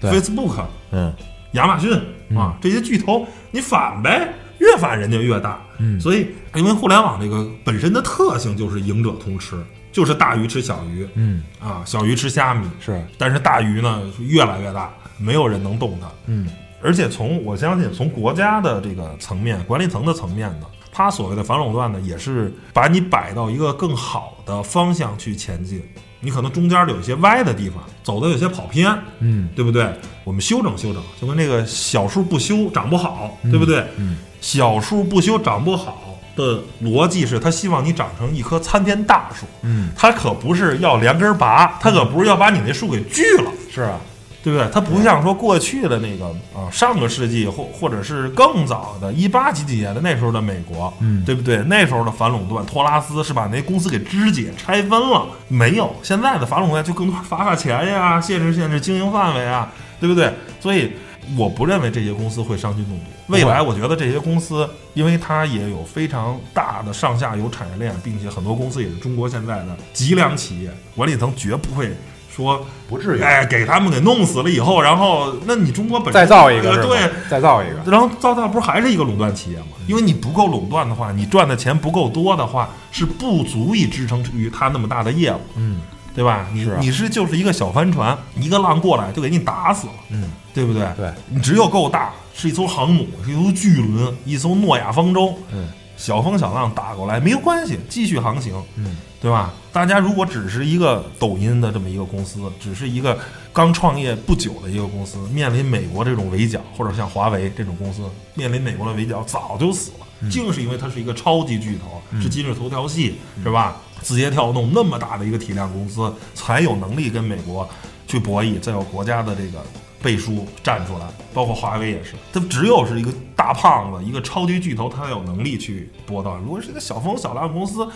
[0.00, 1.12] 对 Facebook、嗯
[1.54, 1.90] 亚马逊
[2.36, 5.60] 啊，这些巨头，你反呗，越反人家越大。
[5.78, 9.56] 嗯所以，因为互联网这个本身的特性就是赢者通吃，
[9.94, 16.08] 就是大鱼吃小鱼嗯啊，小鱼吃虾米，是但是大鱼呢是越来越大，没有人能动它。
[16.26, 16.48] 嗯
[16.82, 25.80] 而且从我相信，从国家的这个层面、管理层的层面呢，它所谓的反垄断呢，也是把你摆到一个更好的方向去前进。
[26.18, 29.88] 你可能中间有一些歪的地方，走的有些跑偏，嗯对不对？
[30.24, 33.84] 我们修整修整，就跟那个小树不修长不好，对不对？
[33.96, 43.50] 嗯小树不修长不好的逻辑是，他希望你长成一棵参天大树，嗯他可不是要连根拔，他可不是要把你那树给锯了。
[43.72, 43.98] 是啊
[44.42, 44.68] 对不对？
[44.70, 51.56] 他不像说过去的那个啊，上个世纪或或者是更早的一八几几年的那时候的美国，嗯对不对？
[51.62, 60.30] 那时候的反垄断，托拉斯是把那公司给肢解拆分了，没有现在的反垄断就更多罚罚钱呀，限制限制经营范围啊，对不对？
[60.60, 60.92] 所以
[61.36, 63.04] 我不认为这些公司会伤筋动骨。
[63.28, 71.96] 未来我觉得这些公司，因为它也有非常大的上下游产业链，并且很多公司也是中国现在的脊梁企业，管理层绝不会
[72.34, 73.22] 说不至于。
[73.22, 77.90] 哎，给他们给弄死了以后，然后那你中国本身再造一个对，再造一个。
[77.90, 79.66] 然后造到不是还是一个垄断企业吗？
[79.86, 85.80] 因为你不够垄断的话，你赚的钱不够多的话，是不足以支撑于它那么大的业务，嗯
[86.14, 86.46] 对吧？
[86.52, 90.86] 你你是就是一个小帆船，一个浪过来就给你打死了，嗯对不对？
[90.96, 99.52] 对你只有够大，是一艘航母，是一艘巨轮，一艘诺亚方舟，嗯小风小浪打过来没有关系，继续航行，嗯对吧？
[99.72, 103.18] 大家如果只是一个抖音的这么一个公司，只是一个
[103.52, 108.02] 刚创业不久的一个公司，面临美国这种围剿，或者像华为这种公司
[108.34, 110.03] 面临美国的围剿，早就死了。
[110.30, 113.76] 竟是因为它是一个超级巨头，是今日头条系，是吧？
[114.02, 117.66] 字节跳动那么大的一个体量公司，才有能力跟美国
[118.06, 119.64] 去博弈，再有国家的这个
[120.02, 126.36] 背书站出来，包括华为也是，它只有是一个大胖子，一个超级巨头，它才有能力去搏到。
[126.36, 127.88] 如果是一个小风小浪公司，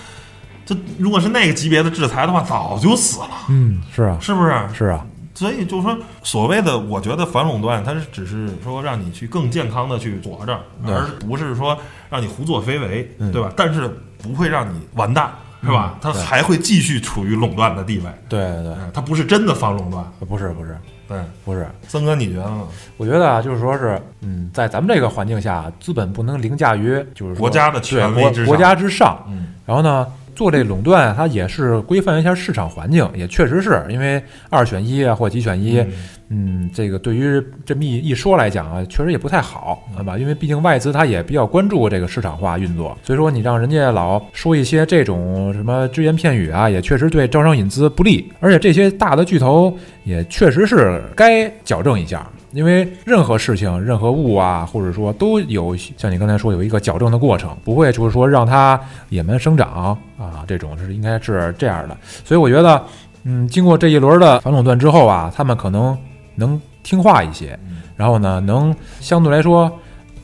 [0.64, 4.68] 这如果是那个级别的制裁的话，早就死了，嗯是啊是不是？
[4.74, 5.06] 是啊
[5.38, 11.78] 所以就是说，所谓的我觉得反垄断，它是只是说让你去更健康的去活着，而不是说
[12.10, 13.52] 让你胡作非为，嗯对吧？
[13.56, 13.88] 但是
[14.20, 15.30] 不会让你完蛋，
[15.62, 15.96] 是吧？
[16.00, 20.04] 它还会继续处于垄断的地位，对对对嗯它不是真的反垄断。
[20.28, 22.62] 不是不是对，不是，森哥，你觉得呢？
[22.96, 29.24] 我觉得啊，就是说是，嗯，在咱们这个环境下，资本不能凌驾于就是国家的权威之国国家之上。
[29.28, 30.06] 嗯，然后呢，
[30.38, 35.90] 做这垄断，它也是规范一下市场环境，也确实是因为二选一啊或几选一，嗯
[36.28, 40.16] 嗯，这个对于这么一一说来讲啊，确实也不太好，对吧？
[40.16, 48.30] 因为毕竟外资它也比较关注这个市场化运作，所以说你让人家老说一些这种什么只言片语啊，也确实对招商引资不利。
[48.38, 52.24] 而且这些大的巨头也确实是该矫正一下。
[52.52, 58.80] 因为任何事情、任何物啊，或者说都有像你刚才说有一个矫正的过程，不会就是说让它
[59.10, 61.96] 野蛮生长啊，这种是应该是这样的。
[62.24, 62.82] 所以我觉得，
[63.24, 65.96] 嗯，经过这一轮的反垄断之后啊，他们可能
[66.34, 67.58] 能听话一些，
[67.96, 69.70] 然后呢，能相对来说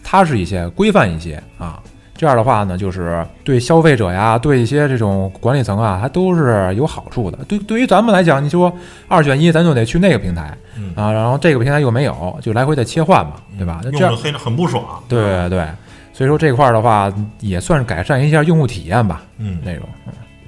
[0.02, 1.82] 踏实一些、规范一些啊。
[2.16, 7.38] 这样的话呢，就是对消费者呀，对一些这种管理层啊，它都是有好处的。
[7.48, 8.72] 对，对于咱们来讲，你说
[9.08, 13.80] 二选一，咱就得去那个平台嗯啊，然后这个平台又没有，就来回得切换嘛，对吧？
[13.84, 14.84] 那这样用着黑着很不爽。
[15.08, 15.68] 对对对，
[16.12, 19.82] 所以说这块儿的话，也算是改善一下用户体验吧，嗯，那种。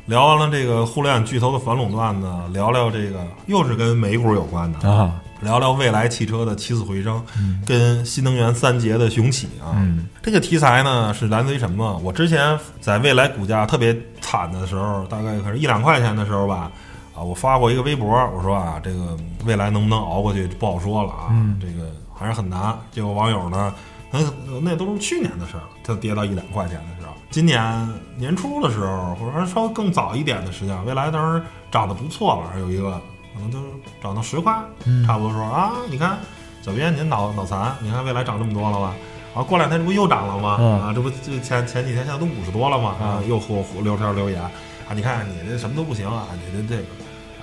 [0.06, 7.24] 聊完了这个互联网巨头的反垄断呢，聊聊这个又是跟美股有关的，啊，聊聊未来汽车的起死回生，
[7.64, 9.70] 跟新能源三杰的雄起啊。
[9.76, 11.96] 嗯这个题材呢是来自于什么？
[12.02, 16.68] 我之前在未来股价特别惨的时候，大概可能一两块钱的时候吧，
[17.14, 22.76] 啊，我发过一个微博，我说啊，这个未来能不能熬过去不好说了啊，嗯这个还是很难。
[22.90, 23.72] 结果网友呢，
[24.10, 24.18] 那
[24.60, 33.00] 那都是去年的事儿，它跌到一两块钱的时候，今年年初的时候，或者说稍微更早一点的时间，未来当时涨得不错了，有一个
[33.36, 33.58] 可能就
[34.02, 34.54] 涨到十块，
[34.86, 36.18] 嗯差不多说啊，你看
[36.62, 38.94] 小编您脑脑残，你看未来涨这么多了吧？
[39.34, 40.56] 啊，过两天这不又涨了吗？
[40.58, 42.96] 嗯啊，这不就前前几天现在都五十多了吗？
[42.98, 44.50] 啊，又给我留条留言啊，
[44.94, 46.88] 你看你这什么都不行啊，你这这个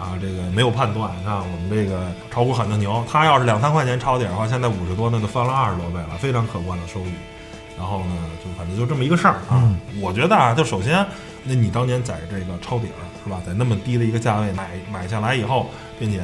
[0.03, 1.11] 啊，这个没有判断。
[1.19, 7.13] 你看我们这个炒股很的牛，他要是两三块钱抄底的话，现在五十多，那就翻了二十多倍了，非常可观的收益。
[7.77, 9.61] 然后呢，就反正就这么一个事儿啊。
[10.01, 11.05] 我觉得啊，就首先，
[11.43, 15.67] 那你当年在这个抄底儿是吧，在那么低的一个价位买买下来以后，
[15.99, 16.21] 并且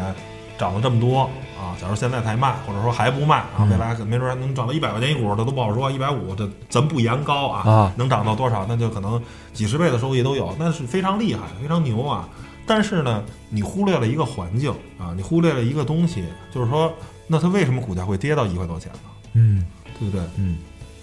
[0.58, 1.22] 涨了这么多
[1.58, 5.90] 啊，假如现在才卖，或者说还不卖啊，未来没准还能涨到一百块钱一股，这都不好说。
[5.90, 9.22] 一百五，这咱不言高啊，啊能涨到多少，那就可能
[9.54, 12.28] 几十倍的收益都有，那是非常厉害，非常牛啊。
[12.66, 16.94] 但是呢，你忽略了一个环境啊，你忽略了一个东西，就是说，
[17.28, 19.10] 那它为什么股价会跌到一块多钱呢？
[19.34, 19.66] 嗯
[20.00, 20.22] 对不对？
[20.38, 20.58] 嗯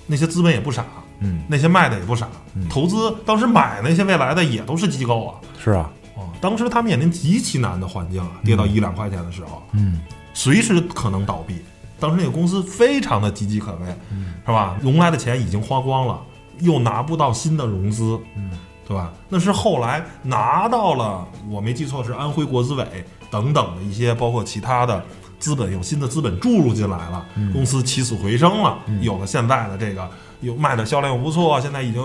[0.07, 0.85] 那些资本也不傻，
[1.21, 5.35] 嗯，那些卖的也不傻，嗯投资当时买那些未来的也都是机构啊。
[5.63, 10.01] 是啊，哦，当时他面临极其难的环境啊，跌到一两块钱的时候，嗯
[10.35, 11.57] 随时可能倒闭。
[11.99, 14.77] 当时那个公司非常的岌岌可危，嗯是吧？
[14.83, 16.21] 融来的钱已经花光了，
[16.61, 18.51] 又拿不到新的融资，嗯，
[18.87, 19.11] 对吧？
[19.31, 22.87] 那是后来拿到了，我没记错是安徽国资委
[23.31, 25.03] 等等的一些，包括其他的
[25.39, 30.07] 资本有新的资本注入进来了，公司起死回生了，有了现在的这个，
[30.47, 32.03] 有卖的销量又不错，现在已经。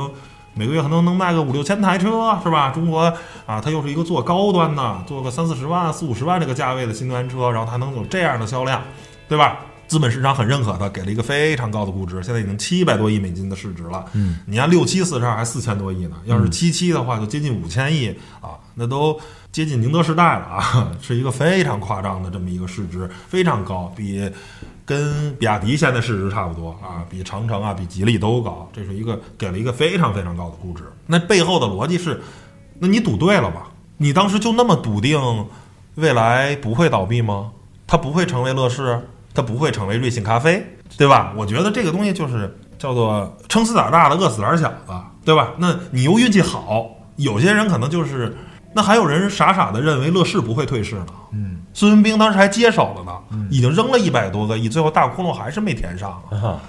[0.54, 2.72] 每个月可能能卖个五六千台车，是吧？
[2.72, 3.04] 中国
[3.46, 8.82] 啊，它又是一个做高端的，做个三四十万、四五十万这个价位的新能源车，然后它能有这样的销量，
[9.30, 9.60] 对吧？
[9.88, 14.04] 资本市场很认可它，给了一个非常高的估值，现在已经七百多亿美金的市值了。
[14.12, 19.18] 嗯，你按六七四十二还四千多亿呢，要是七七的话就接近五千亿啊，那都
[19.54, 24.30] 接近宁德时代了啊， 是一个非常夸张的这么一个市值，非常高，比
[24.86, 30.84] 跟比亚迪现在市值差不多啊，比长城啊、比吉利都高，这是一个给了一个非常非常高的估值。
[31.06, 32.22] 那背后的逻辑是，
[32.80, 33.68] 那你赌对了吧？
[33.98, 35.20] 你当时就那么笃定
[35.96, 37.52] 未来不会倒闭吗？
[37.86, 39.00] 它不会成为乐视，
[39.34, 40.66] 它不会成为瑞幸咖啡，
[40.98, 41.34] 对吧？
[41.36, 45.52] 我觉得这个东西就是叫做撑死胆大的，饿死胆小的，对吧？
[45.58, 48.36] 那你又运气好，有些人可能就是，
[48.74, 51.08] 那还有人傻傻的认为乐视不会退市呢。
[51.34, 56.38] 嗯孙文兵当时还接手了呢，已经扔了一百多个亿，最后大窟窿还是没填上啊。
[56.38, 56.62] 啊，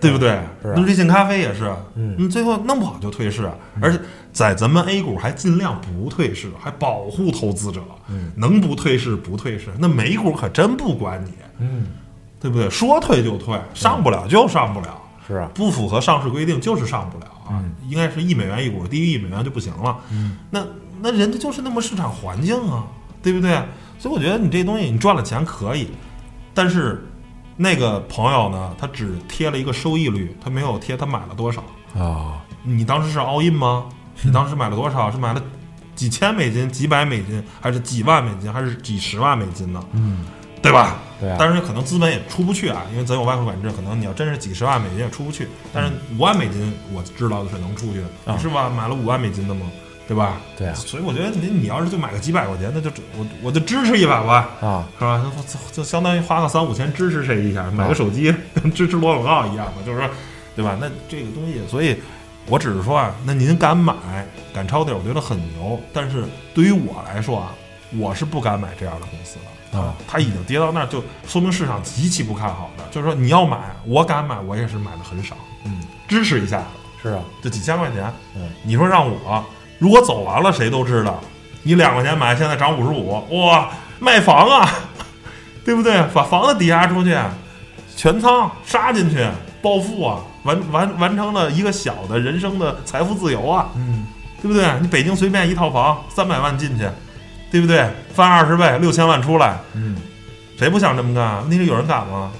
[0.00, 0.30] 对不对？
[0.32, 3.48] 啊那瑞幸咖啡也是，嗯最后弄不好就退市，
[3.80, 4.00] 而且
[4.32, 9.68] 在咱们 A 股还尽量不退市，还保护投资者，嗯能不退市不退市。
[9.78, 11.86] 那美股可真不管你，嗯
[12.40, 12.68] 对不对？
[12.68, 17.62] 说退就退，上不了就上不了，是啊，不符合上市规定就是上不了啊。
[17.88, 19.96] 应该是一美元一股，低于一美元就不行了。
[20.10, 20.64] 嗯那
[21.00, 22.84] 那人家就是那么市场环境啊，
[23.22, 23.62] 对不对？
[23.98, 25.90] 所以我觉得你这东西你赚了钱可以，
[26.54, 27.04] 但是
[27.56, 31.62] 那个朋友呢，他只贴了一个收益率，他没有贴他买了多少。
[31.96, 33.86] 啊，你当时是 all in 吗？
[34.22, 35.10] 你当时买了多少？
[35.10, 35.42] 是买了
[35.94, 39.82] 几千美金、几百美金，还是几万美金，还是几十万美金呢？
[39.92, 40.24] 嗯，
[40.62, 40.98] 对吧？
[41.18, 45.48] 对啊，当然，可能资本也出不去啊，因为咱有外汇管制，可能你要真是几十万美金也出不去。
[45.72, 48.70] 但是五万美金我知道的是能出去的，是吧？
[48.70, 49.66] 买了五万美金的吗？
[50.08, 50.40] 对吧？
[50.56, 55.22] 对啊所以我觉得你你要是就买个几百块钱，那就我我就支持一把吧，啊，是吧？
[55.46, 60.08] 就就相当于花个三五千支持谁一下，买个手机跟支持罗永浩一样嘛，就是说，
[60.56, 60.78] 对吧？
[60.80, 61.94] 那这个东西，所以
[62.46, 63.94] 我只是说啊，那您敢买
[64.54, 65.78] 敢抄底儿，我觉得很牛。
[65.92, 67.54] 但是对于我来说啊，
[67.98, 69.36] 我是不敢买这样的公司
[69.72, 69.94] 的啊。
[70.08, 72.84] 它已经跌到那儿，就说明市场极其不看好的。
[72.90, 76.62] 就是说你要买，我敢买，我也是买的很少，嗯，支持一下，
[77.02, 78.10] 是啊，就几千块钱。
[78.34, 79.44] 嗯，你说让我
[79.78, 81.20] 如果走完了，谁都知道，
[81.62, 84.68] 你两块钱买，现在涨五十五，哇，卖房啊，
[85.64, 86.02] 对不对？
[86.12, 87.16] 把房子抵押出去，
[87.96, 89.26] 全仓杀进去，
[89.62, 94.06] 暴富啊，完完完成了一个小的人生的财富自由啊，嗯
[94.40, 94.64] 对不对？
[94.80, 96.88] 你北京随便一套房三百万进去，
[97.50, 97.88] 对不对？
[98.14, 99.96] 翻二十倍，六千万出来，嗯，
[100.56, 101.40] 谁不想这么干？
[101.42, 102.30] 问题是有人敢吗？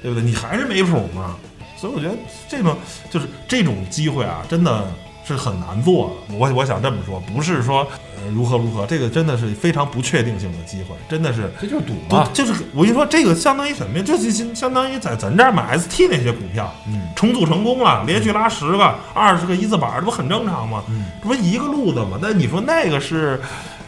[0.00, 0.24] 对不对？
[0.24, 1.34] 你还是没谱嘛。
[1.76, 2.14] 所以我觉得
[2.48, 2.76] 这种
[3.10, 4.86] 就是这种机会啊，真的
[5.24, 6.36] 是很难做的。
[6.36, 11.50] 我我想这么说，不是说呃如何如何，这个真的是非常不确定性的机会，真的是。
[11.60, 14.04] 这就是赌不嘛，就是我跟你说，这个相当于什么呀？
[14.04, 20.82] 就是相相当于在咱这儿买 ST 那些股票，嗯重组成功了，连续拉十个、二十个一字板，这不很正常吗？
[20.88, 22.18] 嗯这不一个路子吗？
[22.20, 23.40] 那你说那个是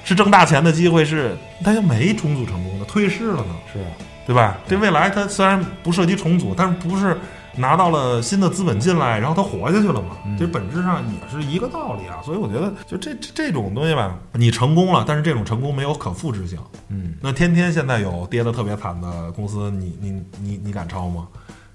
[0.05, 3.87] 是挣大钱的机会是，他就没重组成功的，退市了呢，是啊，
[4.27, 4.57] 对吧？
[4.68, 7.18] 这未来它虽然不涉及重组，但是不是
[7.57, 10.16] 拿到了新的资本进来，然后它活下去了嘛？
[10.25, 12.21] 嗯这本质上也是一个道理啊。
[12.25, 16.59] 所以我觉得，就这这这种东西吧，你成功了，但是这种成功没有可复制性。
[16.88, 21.27] 嗯那天天现在有跌得特别惨的公司，你你你你敢抄吗？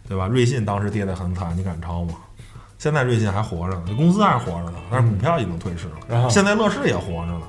[0.08, 0.28] 对吧？
[0.28, 2.14] 瑞信当时跌得很惨，你敢抄吗？
[2.78, 5.94] 现在瑞信还活着呢，公司还是活着呢，但是股票已经退市了。
[6.10, 7.42] 然后现在乐视也活着呢，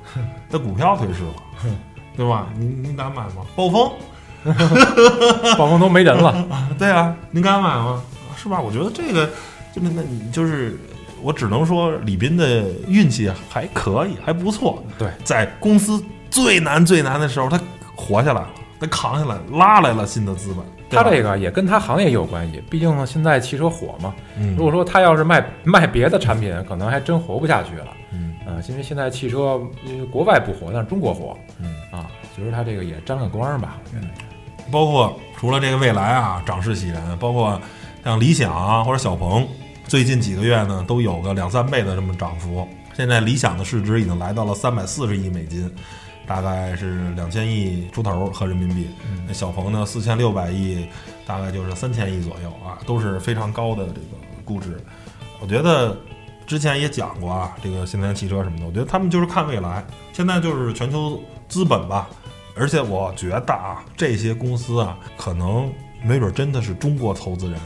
[0.49, 1.73] 这股票退市了，
[2.15, 2.47] 对吧？
[2.55, 3.43] 你你敢买吗？
[3.55, 3.91] 暴风，
[5.57, 6.45] 暴风都没人了，
[6.77, 8.01] 对啊，您敢买吗？
[8.43, 8.59] 是吧？
[8.59, 9.25] 我觉得这个，
[9.73, 10.77] 就那那你就是，
[11.21, 14.83] 我只能说李斌的运气还可以，还不错。
[14.97, 17.57] 对，在公司最难最难的时候，他
[17.95, 18.49] 活下来了，
[18.81, 20.57] 他扛下来，拉来了新的资本，
[20.89, 24.13] 他这个也跟他行业也有关系，毕竟现在汽车火嘛。
[24.37, 27.87] 嗯如果说他要是卖卖别的产品，可能还真活不下去了。
[28.11, 33.77] 嗯啊，因为现在汽车因为国外不火，但是中国火嗯，啊，其实他这个也沾了光吧。
[33.85, 34.07] 我觉得
[34.71, 37.59] 包括除了这个蔚来啊涨势喜人，包括
[38.03, 39.47] 像理想啊或者小鹏，
[39.87, 42.67] 最近几个月呢都有个两三倍的这么涨幅。
[42.93, 45.73] 现在理想的市值已经来到了三百四十亿美金，
[46.27, 48.89] 大概是两千亿出头合人民币。
[49.25, 50.85] 那小鹏呢四千六百亿，
[51.25, 54.77] 大概就是三千亿左右啊，都是非常高的这个估值。
[55.39, 55.97] 我觉得
[56.45, 59.83] 之前也讲过啊，这个新能源汽车什么的，我觉得他们就是看未来。
[60.11, 62.09] 现在就是全球资本吧，
[62.53, 65.71] 而且我觉得啊，这些公司啊，可能
[66.03, 67.57] 没准真的是中国投资人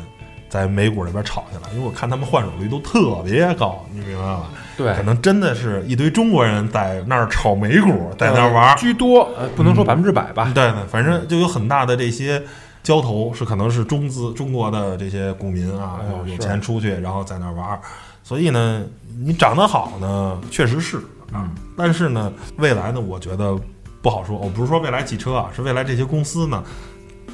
[0.50, 4.50] 在美股那边炒起来，因为我看他们换手率都特别高，你明白吧？
[4.78, 8.76] 对可能真的是一堆中国人在那儿炒美股，在那儿玩儿。
[8.76, 10.52] 居多，呃，不能说百分之百吧。
[10.54, 12.42] 对对，反正就有很大的这些
[12.84, 17.80] 交投是可能是中资中国的这些股民啊，嗯有有钱出去，然后在那儿玩儿。
[18.24, 18.84] 所以呢，
[19.20, 20.98] 你长得好呢，确实是
[21.34, 23.58] 啊，但是呢，未来呢，我觉得
[24.02, 24.38] 不好说。
[24.38, 26.64] 我不是说未来汽车啊，是未来这些公司呢，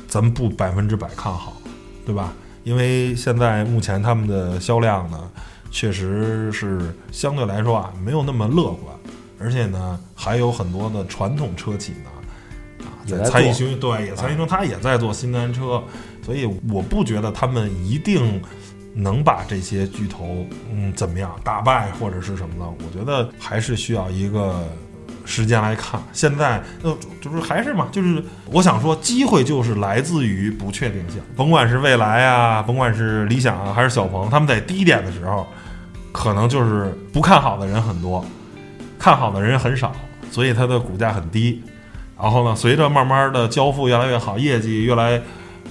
[0.07, 1.53] 咱们不百分之百看好，
[2.05, 2.31] 对吧？
[2.63, 5.29] 因为现在目前他们的销量呢，
[5.69, 8.95] 确实是相对来说啊，没有那么乐观，
[9.39, 15.83] 而且呢，还有很多的传统车企呢，啊，也在参与中，对，也参与中，他也在做新能源车，
[16.25, 18.41] 所以我不觉得他们一定
[18.93, 24.67] 能把这些巨头嗯怎么样打败或者是什么呢，我觉得还是需要一个
[25.25, 26.01] 时间来看。
[26.11, 35.47] 现在呃就是还是嘛，就是我想说，机会就是来自于不确定性，甭管是未来啊，甭管是理想啊，还是小鹏，他们在低点的时候，
[36.11, 38.23] 可能就是不看好的人很多，
[38.99, 39.93] 看好的人很少，
[40.31, 41.63] 所以它的股价很低。
[42.15, 45.21] 然后呢，随着慢慢的交付越来越好，业绩越来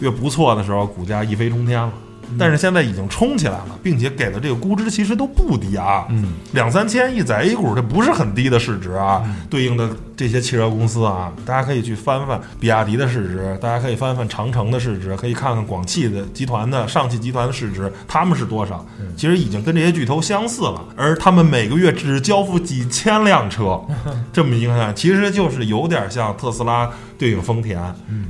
[0.00, 1.92] 越不错的时候，股价一飞冲天了。
[2.38, 9.22] 但是现在已经冲起来了，并且给的这个估值其实都不低啊，嗯，两三千亿在 A 股，这不是很低的市值啊。
[9.50, 18.84] 对应的这些汽车公司啊，大家可以去翻翻比亚迪的市值，大家可以翻翻长城的市值，可以看看广汽的集团的上汽集团的市值，他们是多少？
[19.16, 23.80] 其实已经跟这些巨头相似了，而他们每个月只交付几千辆车，
[24.32, 27.78] 这么一看，其实就是有点像特斯拉对应丰田，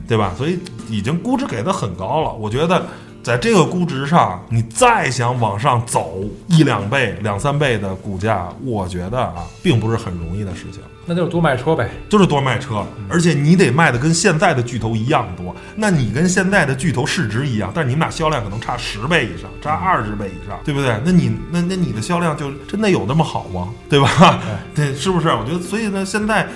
[0.08, 0.34] 对吧？
[0.36, 2.86] 所以已经估值给的很高了，我觉得。
[3.22, 10.80] 在这个估值上，你再想往上走一两倍、两三倍的股价，我觉得啊，并不是很容易的事情。
[11.04, 11.90] 那就是多卖车呗。
[12.08, 15.54] 就是多卖车，而且你得卖的跟现在的巨头一样多。
[15.74, 21.00] 那你跟现在的巨头市值一样，但是你们俩销量可能差十倍以上，差二十倍以上，对不对？
[21.04, 23.68] 那你那那你的销量就真的有那么好吗？
[23.88, 24.40] 对吧？
[24.74, 25.28] 对，是不是？
[25.28, 26.46] 我觉得，所以呢，现在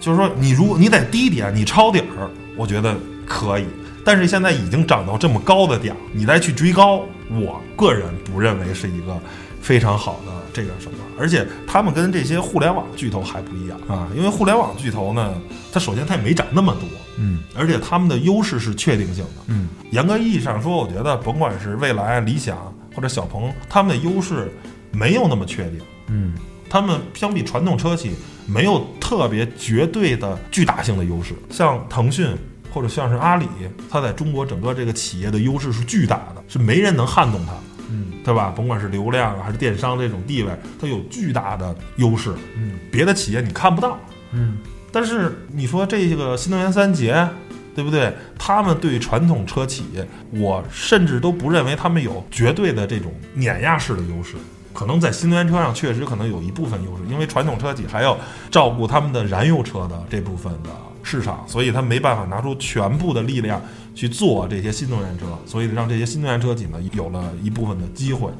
[0.00, 2.96] 就是说，你如果你在低点，你抄底儿，我觉得
[3.26, 3.66] 可以。
[4.04, 9.18] 但是现在已经涨到这么高的点儿，你再去追高，我个人不认为是一个
[9.60, 10.98] 非常好的这个什么。
[11.18, 15.34] 而且他们跟这些互联网巨头还不一样啊，因为互联网巨头呢，
[15.72, 16.88] 它首先它也没涨那么多，
[17.18, 19.42] 嗯而且他们的优势是确定性的。
[19.46, 24.50] 嗯，严格意义上说，我觉得甭管是未来、理想或者小鹏，他们的优势
[24.90, 25.80] 没有那么确定。
[26.08, 26.34] 嗯
[26.68, 28.12] 他们相比传统车企
[28.46, 32.34] 没有特别绝对的巨大性的优势，像腾讯
[32.72, 33.46] 或者像是阿里，
[33.90, 37.52] 它在中国整个这个企业的优势是巨大的，是没人能撼动它，
[37.90, 38.52] 嗯对吧？
[38.56, 40.50] 甭管是流量啊还是电商这种地位，
[40.80, 43.98] 它有巨大的优势，嗯别的企业你看不到。
[44.32, 44.58] 嗯
[44.90, 47.28] 但是你说这个新能源三杰，
[47.74, 48.12] 对不对？
[48.38, 49.84] 他们对传统车企，
[50.30, 54.36] 我甚至都不认为他们有绝对的这种碾压式的优势。
[54.74, 58.18] 可能在新能源车上确实可能有一部分优势，因为传统车企还要
[58.50, 60.70] 照顾他们的燃油车的这部分的
[61.02, 63.60] 市场，所以他没办法拿出全部的力量
[63.94, 68.30] 去做这些新能源车，所以让这些新能源车企呢有了一部分的机会。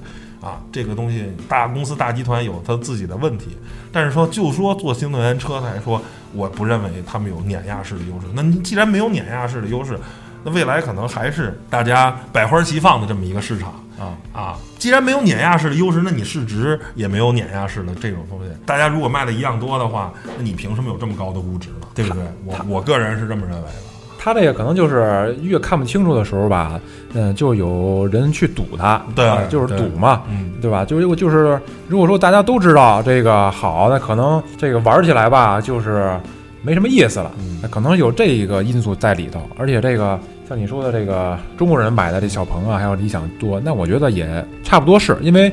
[0.40, 3.56] 啊，这个东西大公司大集团有它自己的问题，
[3.92, 6.02] 但是说就说做新能源车来说，
[6.32, 8.26] 我不认为他们有碾压式的优势。
[8.34, 9.96] 那既然没有碾压式的优势，
[10.42, 13.72] 那未来可能还是大家百花齐放的这么一个市场
[14.02, 14.58] 啊啊。
[14.78, 18.50] 既然没有碾压式的优势，那你市值也没有碾压式的这种东西。
[18.66, 21.86] 大家如果卖的一样多的话，那你凭什么有这么高的估值呢？
[21.94, 22.22] 对不对？
[22.44, 23.74] 我我个人是这么认为的。
[24.18, 26.80] 他这个可能就是越看不清楚的时候吧，
[27.12, 30.84] 嗯，就有人去赌它，对啊就是赌嘛，嗯，对吧？
[30.84, 36.16] 就是就是，如果说大家都知道这个好，那可能这个玩起来吧，就是
[36.62, 37.32] 没什么意思了。
[37.40, 40.18] 嗯那可能有这一个因素在里头，而且这个
[40.52, 45.50] 像你说的这个中国人买的这小鹏啊，还有理想多，那我觉得也差不多是因为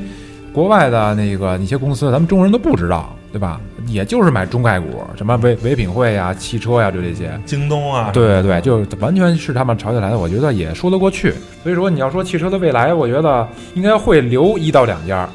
[0.52, 3.62] 国外的那个一些公司，咱们中国人都不知道，对吧？
[3.88, 7.32] 也就是买中概股，什么唯唯品会呀、汽车呀，就这些。
[7.46, 11.34] 京东啊，对对，就完全是他们炒起来的，我觉得也说得过去。
[11.64, 15.30] 所以说，你要说汽车的未来，我觉得应该会留一到两家，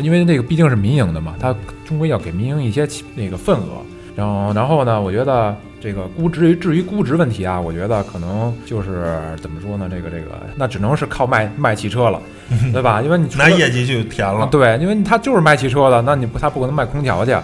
[0.00, 3.84] 因为那个毕竟是民营的嘛，它终归要给民营一些那个份额。
[4.16, 5.54] 然后，然后呢，我觉得
[5.84, 9.86] 这个估值，至于估值问题啊，我觉得可能就是怎么说呢？
[9.90, 12.18] 这个这个，那只能是靠卖卖汽车了，
[12.72, 13.02] 对吧？
[13.02, 14.48] 因为你拿业绩去填了。
[14.50, 17.36] 对，因为他就是卖汽车的，那你不他不可能卖空调去，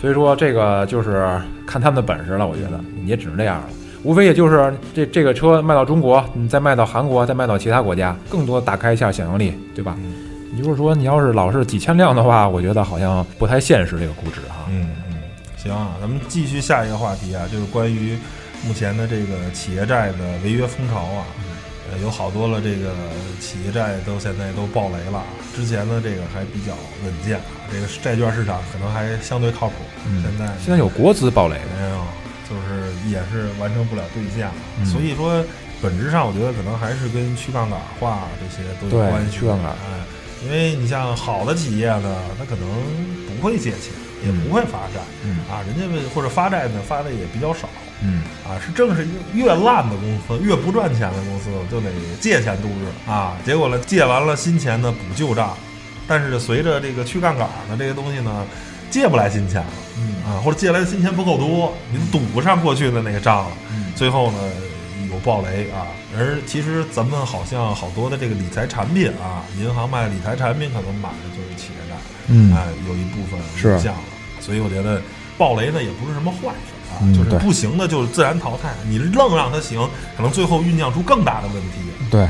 [0.00, 1.28] 所以说这个就是
[1.66, 2.46] 看他们的本事了。
[2.46, 3.64] 我觉得你也只能这样了，
[4.04, 9.96] 无非也就是这这个车卖到中国，你再卖到韩国，再卖到其他国家，更多打开一下想象力，对吧？
[10.52, 14.66] 你就是说你要是老是几千辆的话，我觉得好像不太现实这个估值哈。
[14.68, 14.99] 嗯嗯，
[15.62, 18.18] 行啊，咱们继续下一个话题啊，就是关于
[18.64, 21.26] 目前的这个企业债的违约风潮啊。
[21.92, 22.94] 呃，有好多了，这个
[23.40, 25.24] 企业债都现在都爆雷了。
[25.56, 26.72] 之前的，这个还比较
[27.04, 29.74] 稳健啊，这个债券市场可能还相对靠谱。
[30.06, 32.04] 嗯现在现在有国资爆雷的，没有，
[32.48, 34.48] 就是也是完成不了兑现
[34.86, 35.44] 所以说，
[35.82, 39.32] 本质上我觉得可能还是跟去杠杆化这些都有关系。
[39.32, 40.06] 去杠杆哎，
[40.44, 42.68] 因为你像好的企业呢，它可能
[43.26, 43.90] 不会借钱，
[44.24, 45.00] 也不会发债。
[45.24, 47.68] 嗯啊，人家为或者发债呢发的也比较少
[48.02, 51.90] 嗯啊，是正是越越烂的公司，越不赚钱的公司就得
[52.20, 53.36] 借钱度日啊。
[53.44, 55.56] 结果呢，借完了新钱呢补旧账，
[56.06, 58.44] 但是随着这个去杠杆的这个东西呢，
[58.90, 64.38] 借不来新钱了嗯啊，或者借来的新钱不够多，你堵不上过去的那个账了，嗯最后呢
[65.08, 65.86] 有暴雷啊。
[66.16, 71.96] 而其实咱们好像好多的这个理财产品啊，银行卖理财产品可能买的就是企业债。
[72.28, 74.02] 嗯哎，有一部分是入项了，
[74.40, 75.00] 所以我觉得
[75.36, 79.80] 暴雷呢也不是什么坏事啊，嗯就是不行的就是自然淘汰，你愣让它行，
[80.16, 81.78] 可能最后酝酿出更大的问题，
[82.08, 82.28] 对，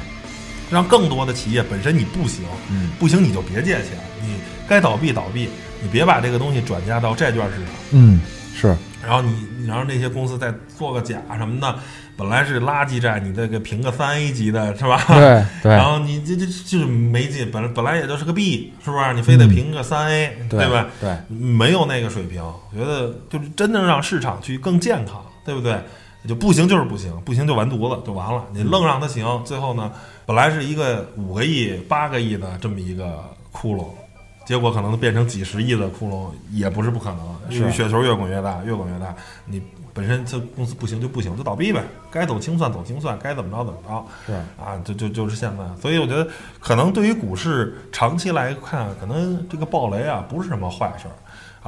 [0.70, 5.50] 让更多的企业本身你不行，嗯不行你就别借钱，你该倒闭倒闭，
[5.82, 8.20] 你别把这个东西转嫁到债券市场，嗯
[8.54, 11.78] 是然后你你让那些公司再做个假什么的，
[12.20, 15.02] 本来是垃圾债，你这个评个三 A 级的是吧？
[15.08, 19.14] 对对 然后你这这就是没劲，本来本来也就是个 B，是不是？
[19.14, 20.86] 你非得评个三 A，、对吧？
[21.00, 22.42] 对没有那个水平，
[22.74, 25.80] 觉得就是真正让市场去更健康，对不对？
[26.28, 28.44] 就不行就是不行，不行就完犊子就完了。
[28.52, 29.90] 你愣让它行，最后呢，
[30.26, 33.86] 本来是一个五个亿、八个亿的这么一个窟窿，
[34.44, 37.30] 结果可能变成几十亿的窟窿，也不是不可能。
[37.50, 39.14] 是雪球越滚越大，越滚越大，
[39.46, 39.62] 你
[39.92, 44.04] 本身这公司不行就不行，就倒闭呗，该走清算走清算，该怎么着怎么着。
[44.26, 44.32] 是
[44.62, 46.26] 啊，就就就是现在，所以我觉得
[46.60, 51.14] 可能对于股市长期来看，可能这个暴雷啊不是什么坏事儿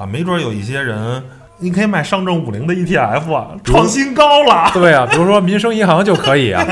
[0.00, 1.22] 啊，没准儿有一些人，
[1.58, 6.64] 你可以买上证五零的 ETF 啊， 创新高了， 对啊，比如说民生银行就可以啊，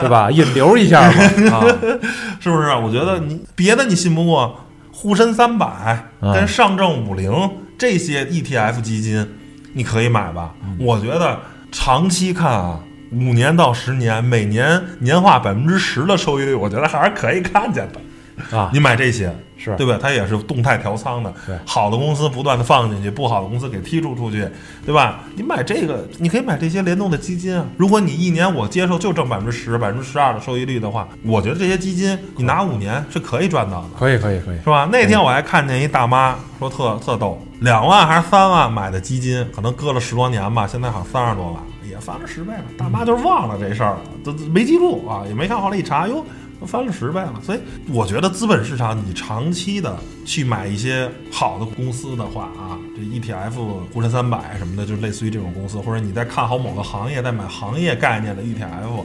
[0.00, 0.30] 对吧？
[0.30, 1.18] 引流一下嘛
[1.52, 1.64] 啊，
[2.40, 2.68] 是不是？
[2.74, 4.60] 我觉得你别的你信不过，
[4.92, 7.32] 沪深三百嗯跟上证五零
[7.78, 9.26] 这些 ETF 基金，
[9.76, 10.54] 你可以买吧？
[10.78, 11.38] 我觉得
[11.70, 12.80] 长期看啊。
[13.12, 18.00] 五年到十年，每年年化百分之十的收益率，我觉得还是可以看见的。
[18.52, 19.98] 啊你买这些，是对吧？
[20.00, 24.46] 它也是动态调仓的，对好的公司不断的放进去，不好的公司给剔除出去，
[24.84, 25.20] 对吧？
[25.34, 27.64] 你买这个，你可以买这些联动的基金啊。
[27.76, 33.88] 如果你一年我接受就挣百分之十、百分之十二的收益率的话，我觉得这些基金你拿五年是可以赚到的。
[33.98, 34.88] 可以可以可以，是吧？
[34.92, 42.64] 那天我还看见一大妈说特特逗，两万还是三万买的基金，可能搁了十多年吧，现在好像三十多万，也翻了十倍了。
[42.76, 45.60] 大妈就是忘了这事儿了，都都没记住啊，也没看。
[45.60, 46.24] 后来一查，哟，
[46.64, 47.34] 翻了十倍了。
[47.44, 53.50] 所以我觉得资本市场你长期的去买一些好的公司的话啊，这 ETF
[53.92, 59.04] 沪深三百什么的，就类似于这种公司，或者你在看好某个行业，在买行业概念的 ETF，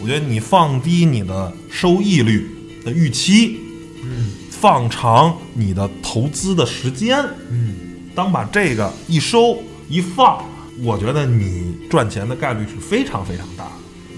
[0.00, 2.50] 我觉得你放低你的收益率
[2.84, 3.60] 的预期。
[4.02, 7.16] 嗯放长你的投资的时间，
[7.48, 7.76] 嗯，
[8.12, 9.56] 当把这个一收
[9.88, 10.44] 一放，
[10.80, 13.66] 我觉得你赚钱的概率是非常非常大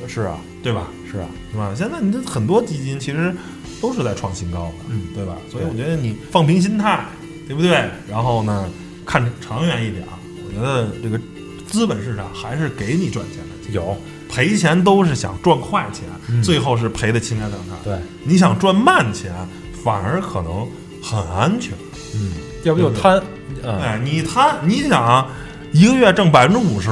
[0.01, 0.89] 的，是啊对吧？
[1.11, 1.73] 是啊，是吧？
[1.77, 3.35] 现在你这很多基金其实
[3.81, 5.37] 都是在创新高的，嗯对吧？
[5.51, 7.05] 所以我觉得你放平心态，
[7.47, 7.89] 对不对？
[8.09, 8.69] 然后呢，
[9.05, 10.13] 看长远一点儿，
[10.47, 11.19] 我觉得这个
[11.67, 13.73] 资本市场还是给你赚钱的。
[13.73, 13.97] 有
[14.29, 17.79] 赔钱都是想赚快钱，嗯最后是赔的倾家荡产。
[17.85, 19.33] 对，你想赚慢钱，
[19.85, 20.67] 反而可能
[21.01, 21.73] 很安全。
[22.15, 22.33] 嗯，
[22.65, 23.23] 要不就贪，
[23.63, 25.29] 嗯，哎，你贪，你想啊
[25.73, 26.91] 一个月挣百分之五十，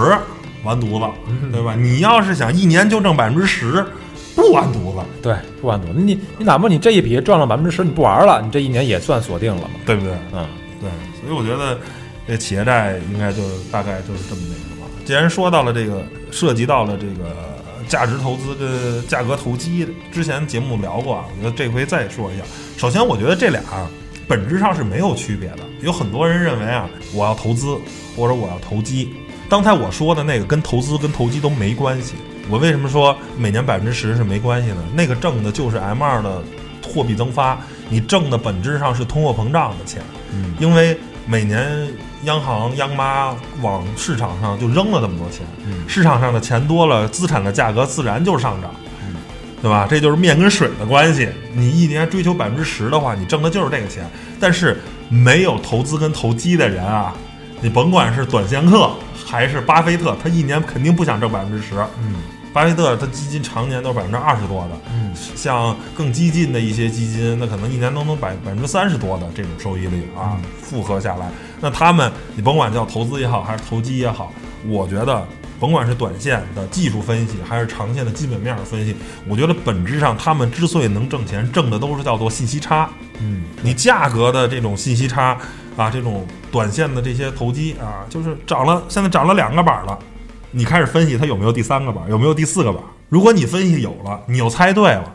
[0.64, 1.74] 完犊子，嗯对吧？
[1.74, 3.84] 你要是想一年就挣百分之十，
[4.34, 10.12] 不完犊子，对，不完犊子，你你哪怕你这一笔赚了百分之十，你不玩了，你这一年也算锁定了嘛，对不对？
[10.32, 10.46] 嗯，
[10.80, 10.90] 对，
[11.20, 11.78] 所以我觉得
[12.26, 14.86] 这企业债应该就大概就是这么那个吧。
[15.04, 17.34] 既然说到了这个，涉及到了这个
[17.88, 22.44] 价值投资跟价格投机，之前节目聊过啊，我觉得这回再说一下。
[22.76, 23.62] 首先，我觉得这俩
[24.26, 25.58] 本质上是没有区别的。
[25.80, 27.76] 有很多人认为啊，我要投资
[28.14, 29.08] 或者我要投机。
[29.48, 32.14] 刚才我说的那个跟投资跟投机都没关系。
[32.50, 34.76] 我为什么说每年百分之十是没关系呢？
[34.94, 36.42] 那个挣的就是 M 二的
[36.82, 41.88] 货币增发，你挣的本质上是通货膨胀的钱，嗯因为每年
[42.24, 48.70] 央行央妈往市场上就扔了这么多钱，嗯市场上的钱多了，资产的价格自然就上涨，
[49.06, 49.14] 嗯
[49.60, 49.86] 对吧？
[49.88, 51.28] 这就是面跟水的关系。
[51.52, 54.08] 你一年追求百分之十的话，你挣的就是这个钱。
[54.40, 57.12] 但是没有投资跟投机的人啊，
[57.60, 58.90] 你甭管是短线客
[59.28, 61.74] 还是巴菲特，他一年肯定不想挣百分之十。
[62.02, 62.14] 嗯
[62.50, 71.28] 巴菲特他基金常年都是百分之二十多的，嗯像更激进的一些基金，那可能一年都能百百分之三十多的这种收益率啊，复合下来，
[71.60, 74.32] 那他们你甭管叫投资也好，还是投机也好，
[74.66, 75.24] 我觉得
[75.60, 78.94] 甭管是短线的技术分析，还是长线的基本面儿分析，
[79.26, 82.88] 我觉得本质上他们之所以能挣钱，挣的都是叫做信息差。
[83.20, 85.36] 嗯你价格的这种信息差
[85.76, 89.98] 啊，这种短线的这些投机啊，就是涨了，现在涨了两个板了，
[90.52, 92.80] 你开始分析它有没有第三个板，有没有第四个板。
[93.08, 95.12] 如果你分析有了，你又猜对了，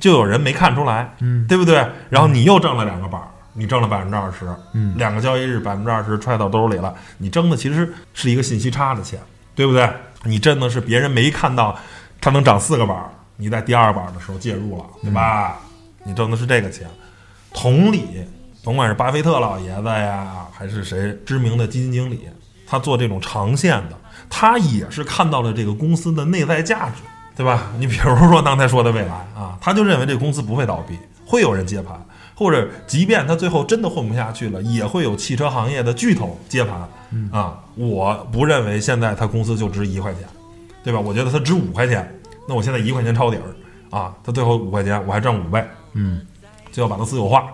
[0.00, 1.86] 就有人没看出来，嗯对不对？
[2.10, 3.20] 然后你又挣了两个板，
[3.52, 9.20] 你挣了百分之二十，嗯两个交易日百分之二十揣到兜里了，你挣的其实是一个信息差的钱，
[9.54, 9.88] 对不对？
[10.24, 11.78] 你挣的是别人没看到
[12.20, 12.96] 它能涨四个板，
[13.36, 15.58] 你在第二板的时候介入了，对吧？
[16.04, 16.88] 你挣的是这个钱。
[17.52, 18.24] 同理，
[18.64, 22.28] 甭管是巴菲特老爷子呀，还是谁知名的基金经理，
[22.66, 23.96] 他做这种长线的，
[24.30, 27.02] 他也是看到了这个公司的内在价值，
[27.36, 27.70] 对吧？
[27.78, 31.94] 你比如说刚才说的未来啊，他就认为这个公司不会倒闭，会有人接盘，
[32.34, 36.88] 或者即便他最后真的混不下去了，也会有汽车行业的巨头接盘。
[37.32, 40.22] 啊，我不认为现在他公司就值一块钱，
[40.82, 41.00] 对吧？
[41.00, 42.08] 我觉得它值五块钱，
[42.48, 46.20] 那我现在一块钱抄底儿啊，他最后五块钱我还挣五倍，嗯
[46.72, 47.44] 就要把它私有化，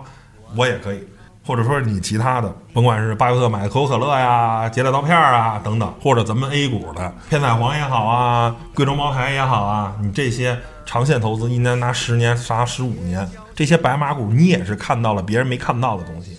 [0.55, 0.99] 我也可以。
[1.43, 16.37] 或者说你其他的，甭管是巴菲特买的可口可乐呀、捷达刀片儿啊等等，或者咱们 A 股的片仔癀也好啊、贵州茅台也好啊，你这些长线投资，一年拿十年、啥十五年，这些白马股你也是看到了别人没看到的东西。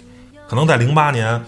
[0.48, 1.42] 可能在零八年，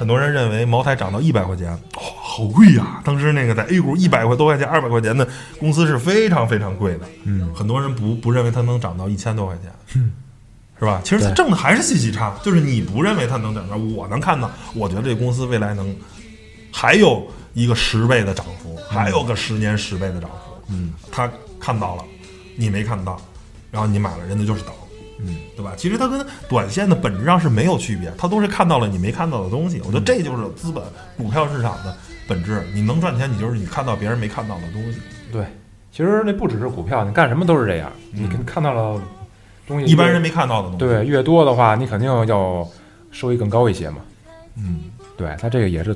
[0.00, 1.78] 很多人认为茅台涨到一百块钱，哇、
[2.22, 5.28] 好贵呀、当时那个在 A 股一百块多块钱、二百块钱的
[5.58, 7.00] 公司是非常非常贵的。
[7.24, 10.12] 嗯很多人不不认为它能涨到一千多块钱，嗯
[10.78, 11.02] 是吧？
[11.04, 15.94] 其实它挣的还是信息差，就是你不认为它能涨到，我能看到，我觉得这公司未来能
[16.72, 20.62] 还有一个十倍的涨幅，还有个十年十倍的涨幅。
[20.68, 21.30] 嗯，他
[21.60, 22.04] 看到了，
[22.56, 23.20] 你没看到，
[23.70, 24.72] 然后你买了，人家就是等。
[25.22, 25.72] 嗯，对吧？
[25.76, 29.80] 其实它跟短线的本质上是没有区别，它都是看到了你没看到的东西。
[29.80, 30.82] 我觉得这就是资本
[31.16, 31.96] 股票市场的
[32.26, 32.62] 本质。
[32.74, 34.98] 你能赚钱，你就是你看到别人没看到的东西。
[35.32, 35.44] 对，
[35.92, 37.92] 其实那不只是股票，你干什么都是这样。
[38.14, 39.00] 嗯你看看到了
[39.66, 42.68] 东西，一般人没看到的东西。，对越多的话，你肯定要
[43.10, 43.98] 收益更高一些嘛。
[44.56, 44.80] 嗯。
[45.16, 45.94] 对，它这个也是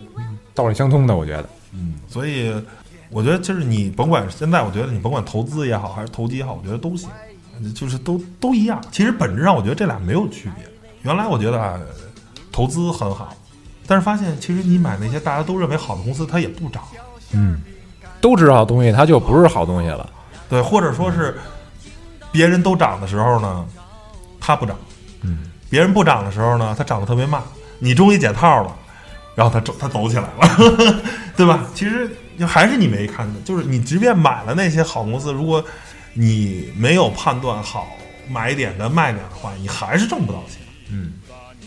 [0.53, 1.49] 道理相通的，我觉得。
[1.72, 2.55] 嗯，所以
[3.09, 7.09] 我觉得就是你甭管现在，我觉得你甭管投资也好，还是投机也好，我觉得都行，
[7.75, 8.81] 就是都都一样。
[8.91, 10.65] 其实本质上，我觉得这俩没有区别。
[11.03, 11.79] 原来我觉得啊，
[12.51, 13.37] 投资很好，
[13.87, 16.83] 但是发现其实你买那些大家都认为好的公司，它也不涨，
[17.33, 17.61] 嗯，
[18.21, 20.09] 都知道好东西，它就不是好东西了。
[20.49, 21.39] 对，或者说是
[22.33, 23.67] 别人都涨的时候呢，
[24.41, 24.75] 它不涨；
[25.23, 27.43] 嗯，别人不涨的时候呢，它涨得特别慢。
[27.79, 28.75] 你终于解套了，
[29.35, 31.03] 然后它走它走起来了，
[31.37, 31.67] 对吧？
[31.75, 35.63] 其实就还是你没看的，就是你即便买了那些好公司，如果
[36.15, 37.97] 你没有判断好
[38.29, 41.12] 买点跟卖点的话，你还是挣不到钱，嗯，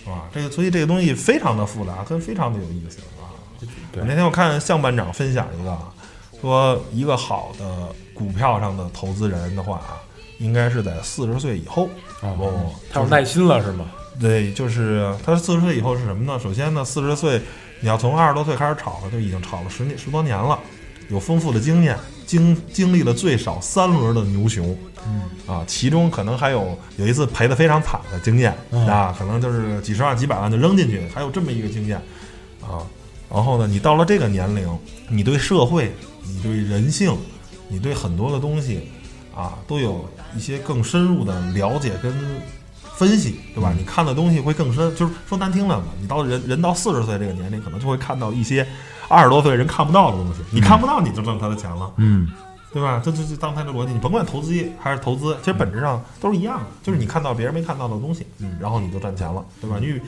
[0.04, 0.24] 是吧？
[0.34, 3.30] 这个所以这个东西非常的复杂，跟非常的有意思啊。
[3.91, 5.93] 对那天我看向班长分享一个啊，
[6.41, 9.98] 说一个好的股票上的投资人的话啊，
[10.39, 11.89] 应该是在四十岁以后
[12.22, 13.86] 哦，他有耐心了是吗？
[14.20, 16.39] 对，就是他四十岁以后是什么呢？
[16.39, 17.41] 首先呢，四十岁
[17.82, 20.60] 你要从二十多岁开始炒了，就已经炒了十年十多年了，
[21.10, 31.97] 有丰富的经验，经经历了最少三轮的牛熊，嗯啊，其中可能还有有一次赔的非常惨的经验、嗯啊，可能就是几十万、几百万就扔进去，还有这么一个经验
[32.61, 32.86] 啊。
[33.30, 34.78] 然后呢，你到了这个年龄，
[35.09, 35.91] 你对社会、
[36.23, 37.17] 你对人性、
[37.69, 38.89] 你对很多的东西
[39.34, 42.13] 啊，都有一些更深入的了解跟
[42.98, 43.74] 分析，对吧？
[43.78, 44.93] 你看的东西会更深。
[44.95, 48.68] 就是说难听了嘛，你到人人到四十岁这个年龄，可能就会看到一些
[49.08, 50.41] 二十多岁人看不到的东西。
[50.52, 51.91] 你看不到，你就挣他的钱了。
[51.98, 52.28] 嗯
[52.74, 53.02] 对吧？
[53.04, 59.78] 这这这当他的逻辑，你甭管投机还是投资，其实本质上都是一样的，就是你看到别人没看到的东西，嗯然后你就赚钱了，对吧？
[59.80, 60.00] 你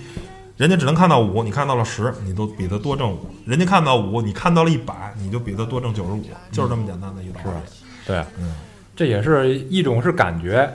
[0.57, 6.21] 人家只能看到五，你看到了十，你都比他多挣五；人家看到五，你看到了一百，你就比他多挣九十五，
[6.51, 7.57] 就是这么简单的一个道理。
[8.05, 8.53] 对，嗯，
[8.93, 10.69] 这也是一种是感觉，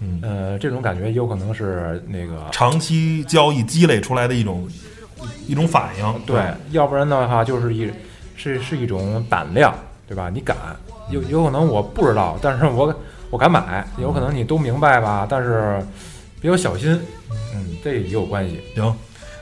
[0.00, 4.66] 嗯，呃，这种感觉有可能是那个长期交易积累出来的一种
[5.46, 6.20] 一种反应。
[6.26, 7.90] 对，要不然的话就是一
[8.36, 9.74] 是是一种胆量，
[10.08, 10.30] 对吧？
[10.32, 10.56] 你敢，
[11.10, 12.94] 有有可能我不知道，但是我
[13.28, 15.78] 我敢买，有可能你都明白吧，但是
[16.40, 16.98] 比较小心，
[17.54, 18.60] 嗯，这也有关系。
[18.74, 18.96] 行，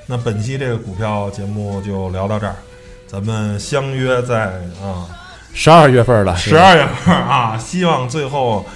[0.06, 2.56] 那本期这个股票节目就聊到这儿，
[3.06, 5.06] 咱们相约在啊
[5.54, 8.66] 十二月份了，十二月份啊，希望最后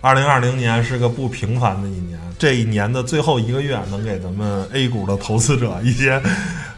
[0.00, 6.20] 二零二零年是个不平凡的一年，这一年的最后一个月能给咱们 A 股的投资者一些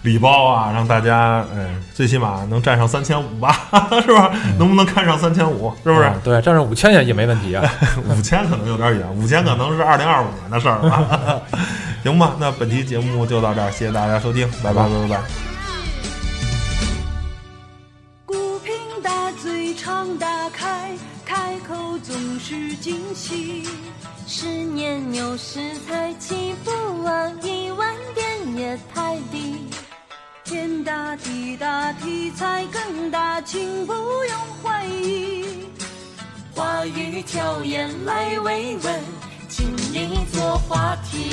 [0.03, 3.69] 礼包啊，让大家哎最起码能站上三千五吧，
[4.05, 4.33] 是吧？
[4.59, 5.73] 能不能看上三千五？
[5.85, 6.07] 是不是？
[6.07, 7.63] 嗯对，站上五千也也没问题啊。
[8.11, 11.43] 五千可能有点远，五千可能是二零二五年的事儿了。
[12.03, 15.52] 行吧，那本期节目就到这儿，谢谢大家收听，拜拜拜拜
[20.53, 23.67] 开，开口总是惊喜。
[24.27, 26.71] 十年牛市才起步
[27.05, 29.67] 啊，一万点也太低。
[30.45, 35.45] 天大地大，题材更大，请不用怀疑。
[36.55, 39.01] 话语巧言来慰问，
[39.49, 41.31] 请你做话题。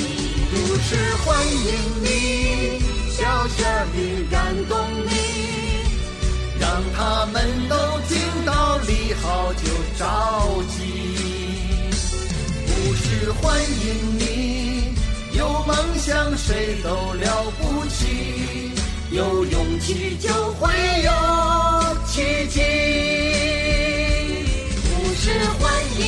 [0.52, 0.96] 股市
[1.26, 2.80] 欢迎你，
[3.12, 3.64] 小小
[3.94, 5.69] 的感动你，
[6.70, 7.76] 让他们都
[8.08, 9.64] 听到利好就
[9.98, 10.04] 着
[10.70, 10.78] 急。
[12.68, 14.94] 不是欢迎你，
[15.36, 18.72] 有梦想谁都了不起，
[19.10, 20.70] 有勇气就会
[21.04, 21.12] 有
[22.06, 22.62] 奇迹。
[24.84, 25.24] 不是
[25.58, 26.06] 欢迎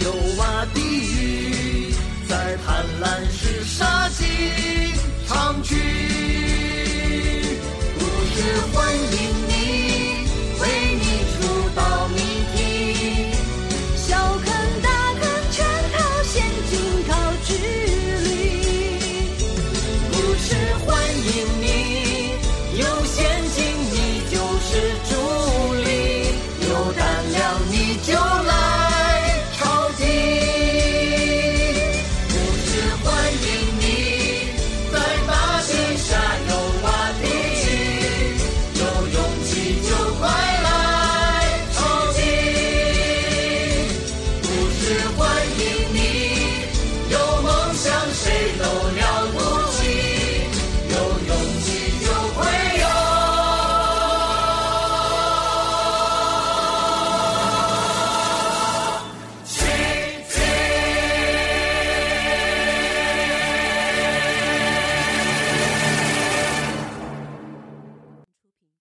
[0.00, 1.94] 有挖地狱，
[2.28, 4.73] 在贪婪时杀鸡。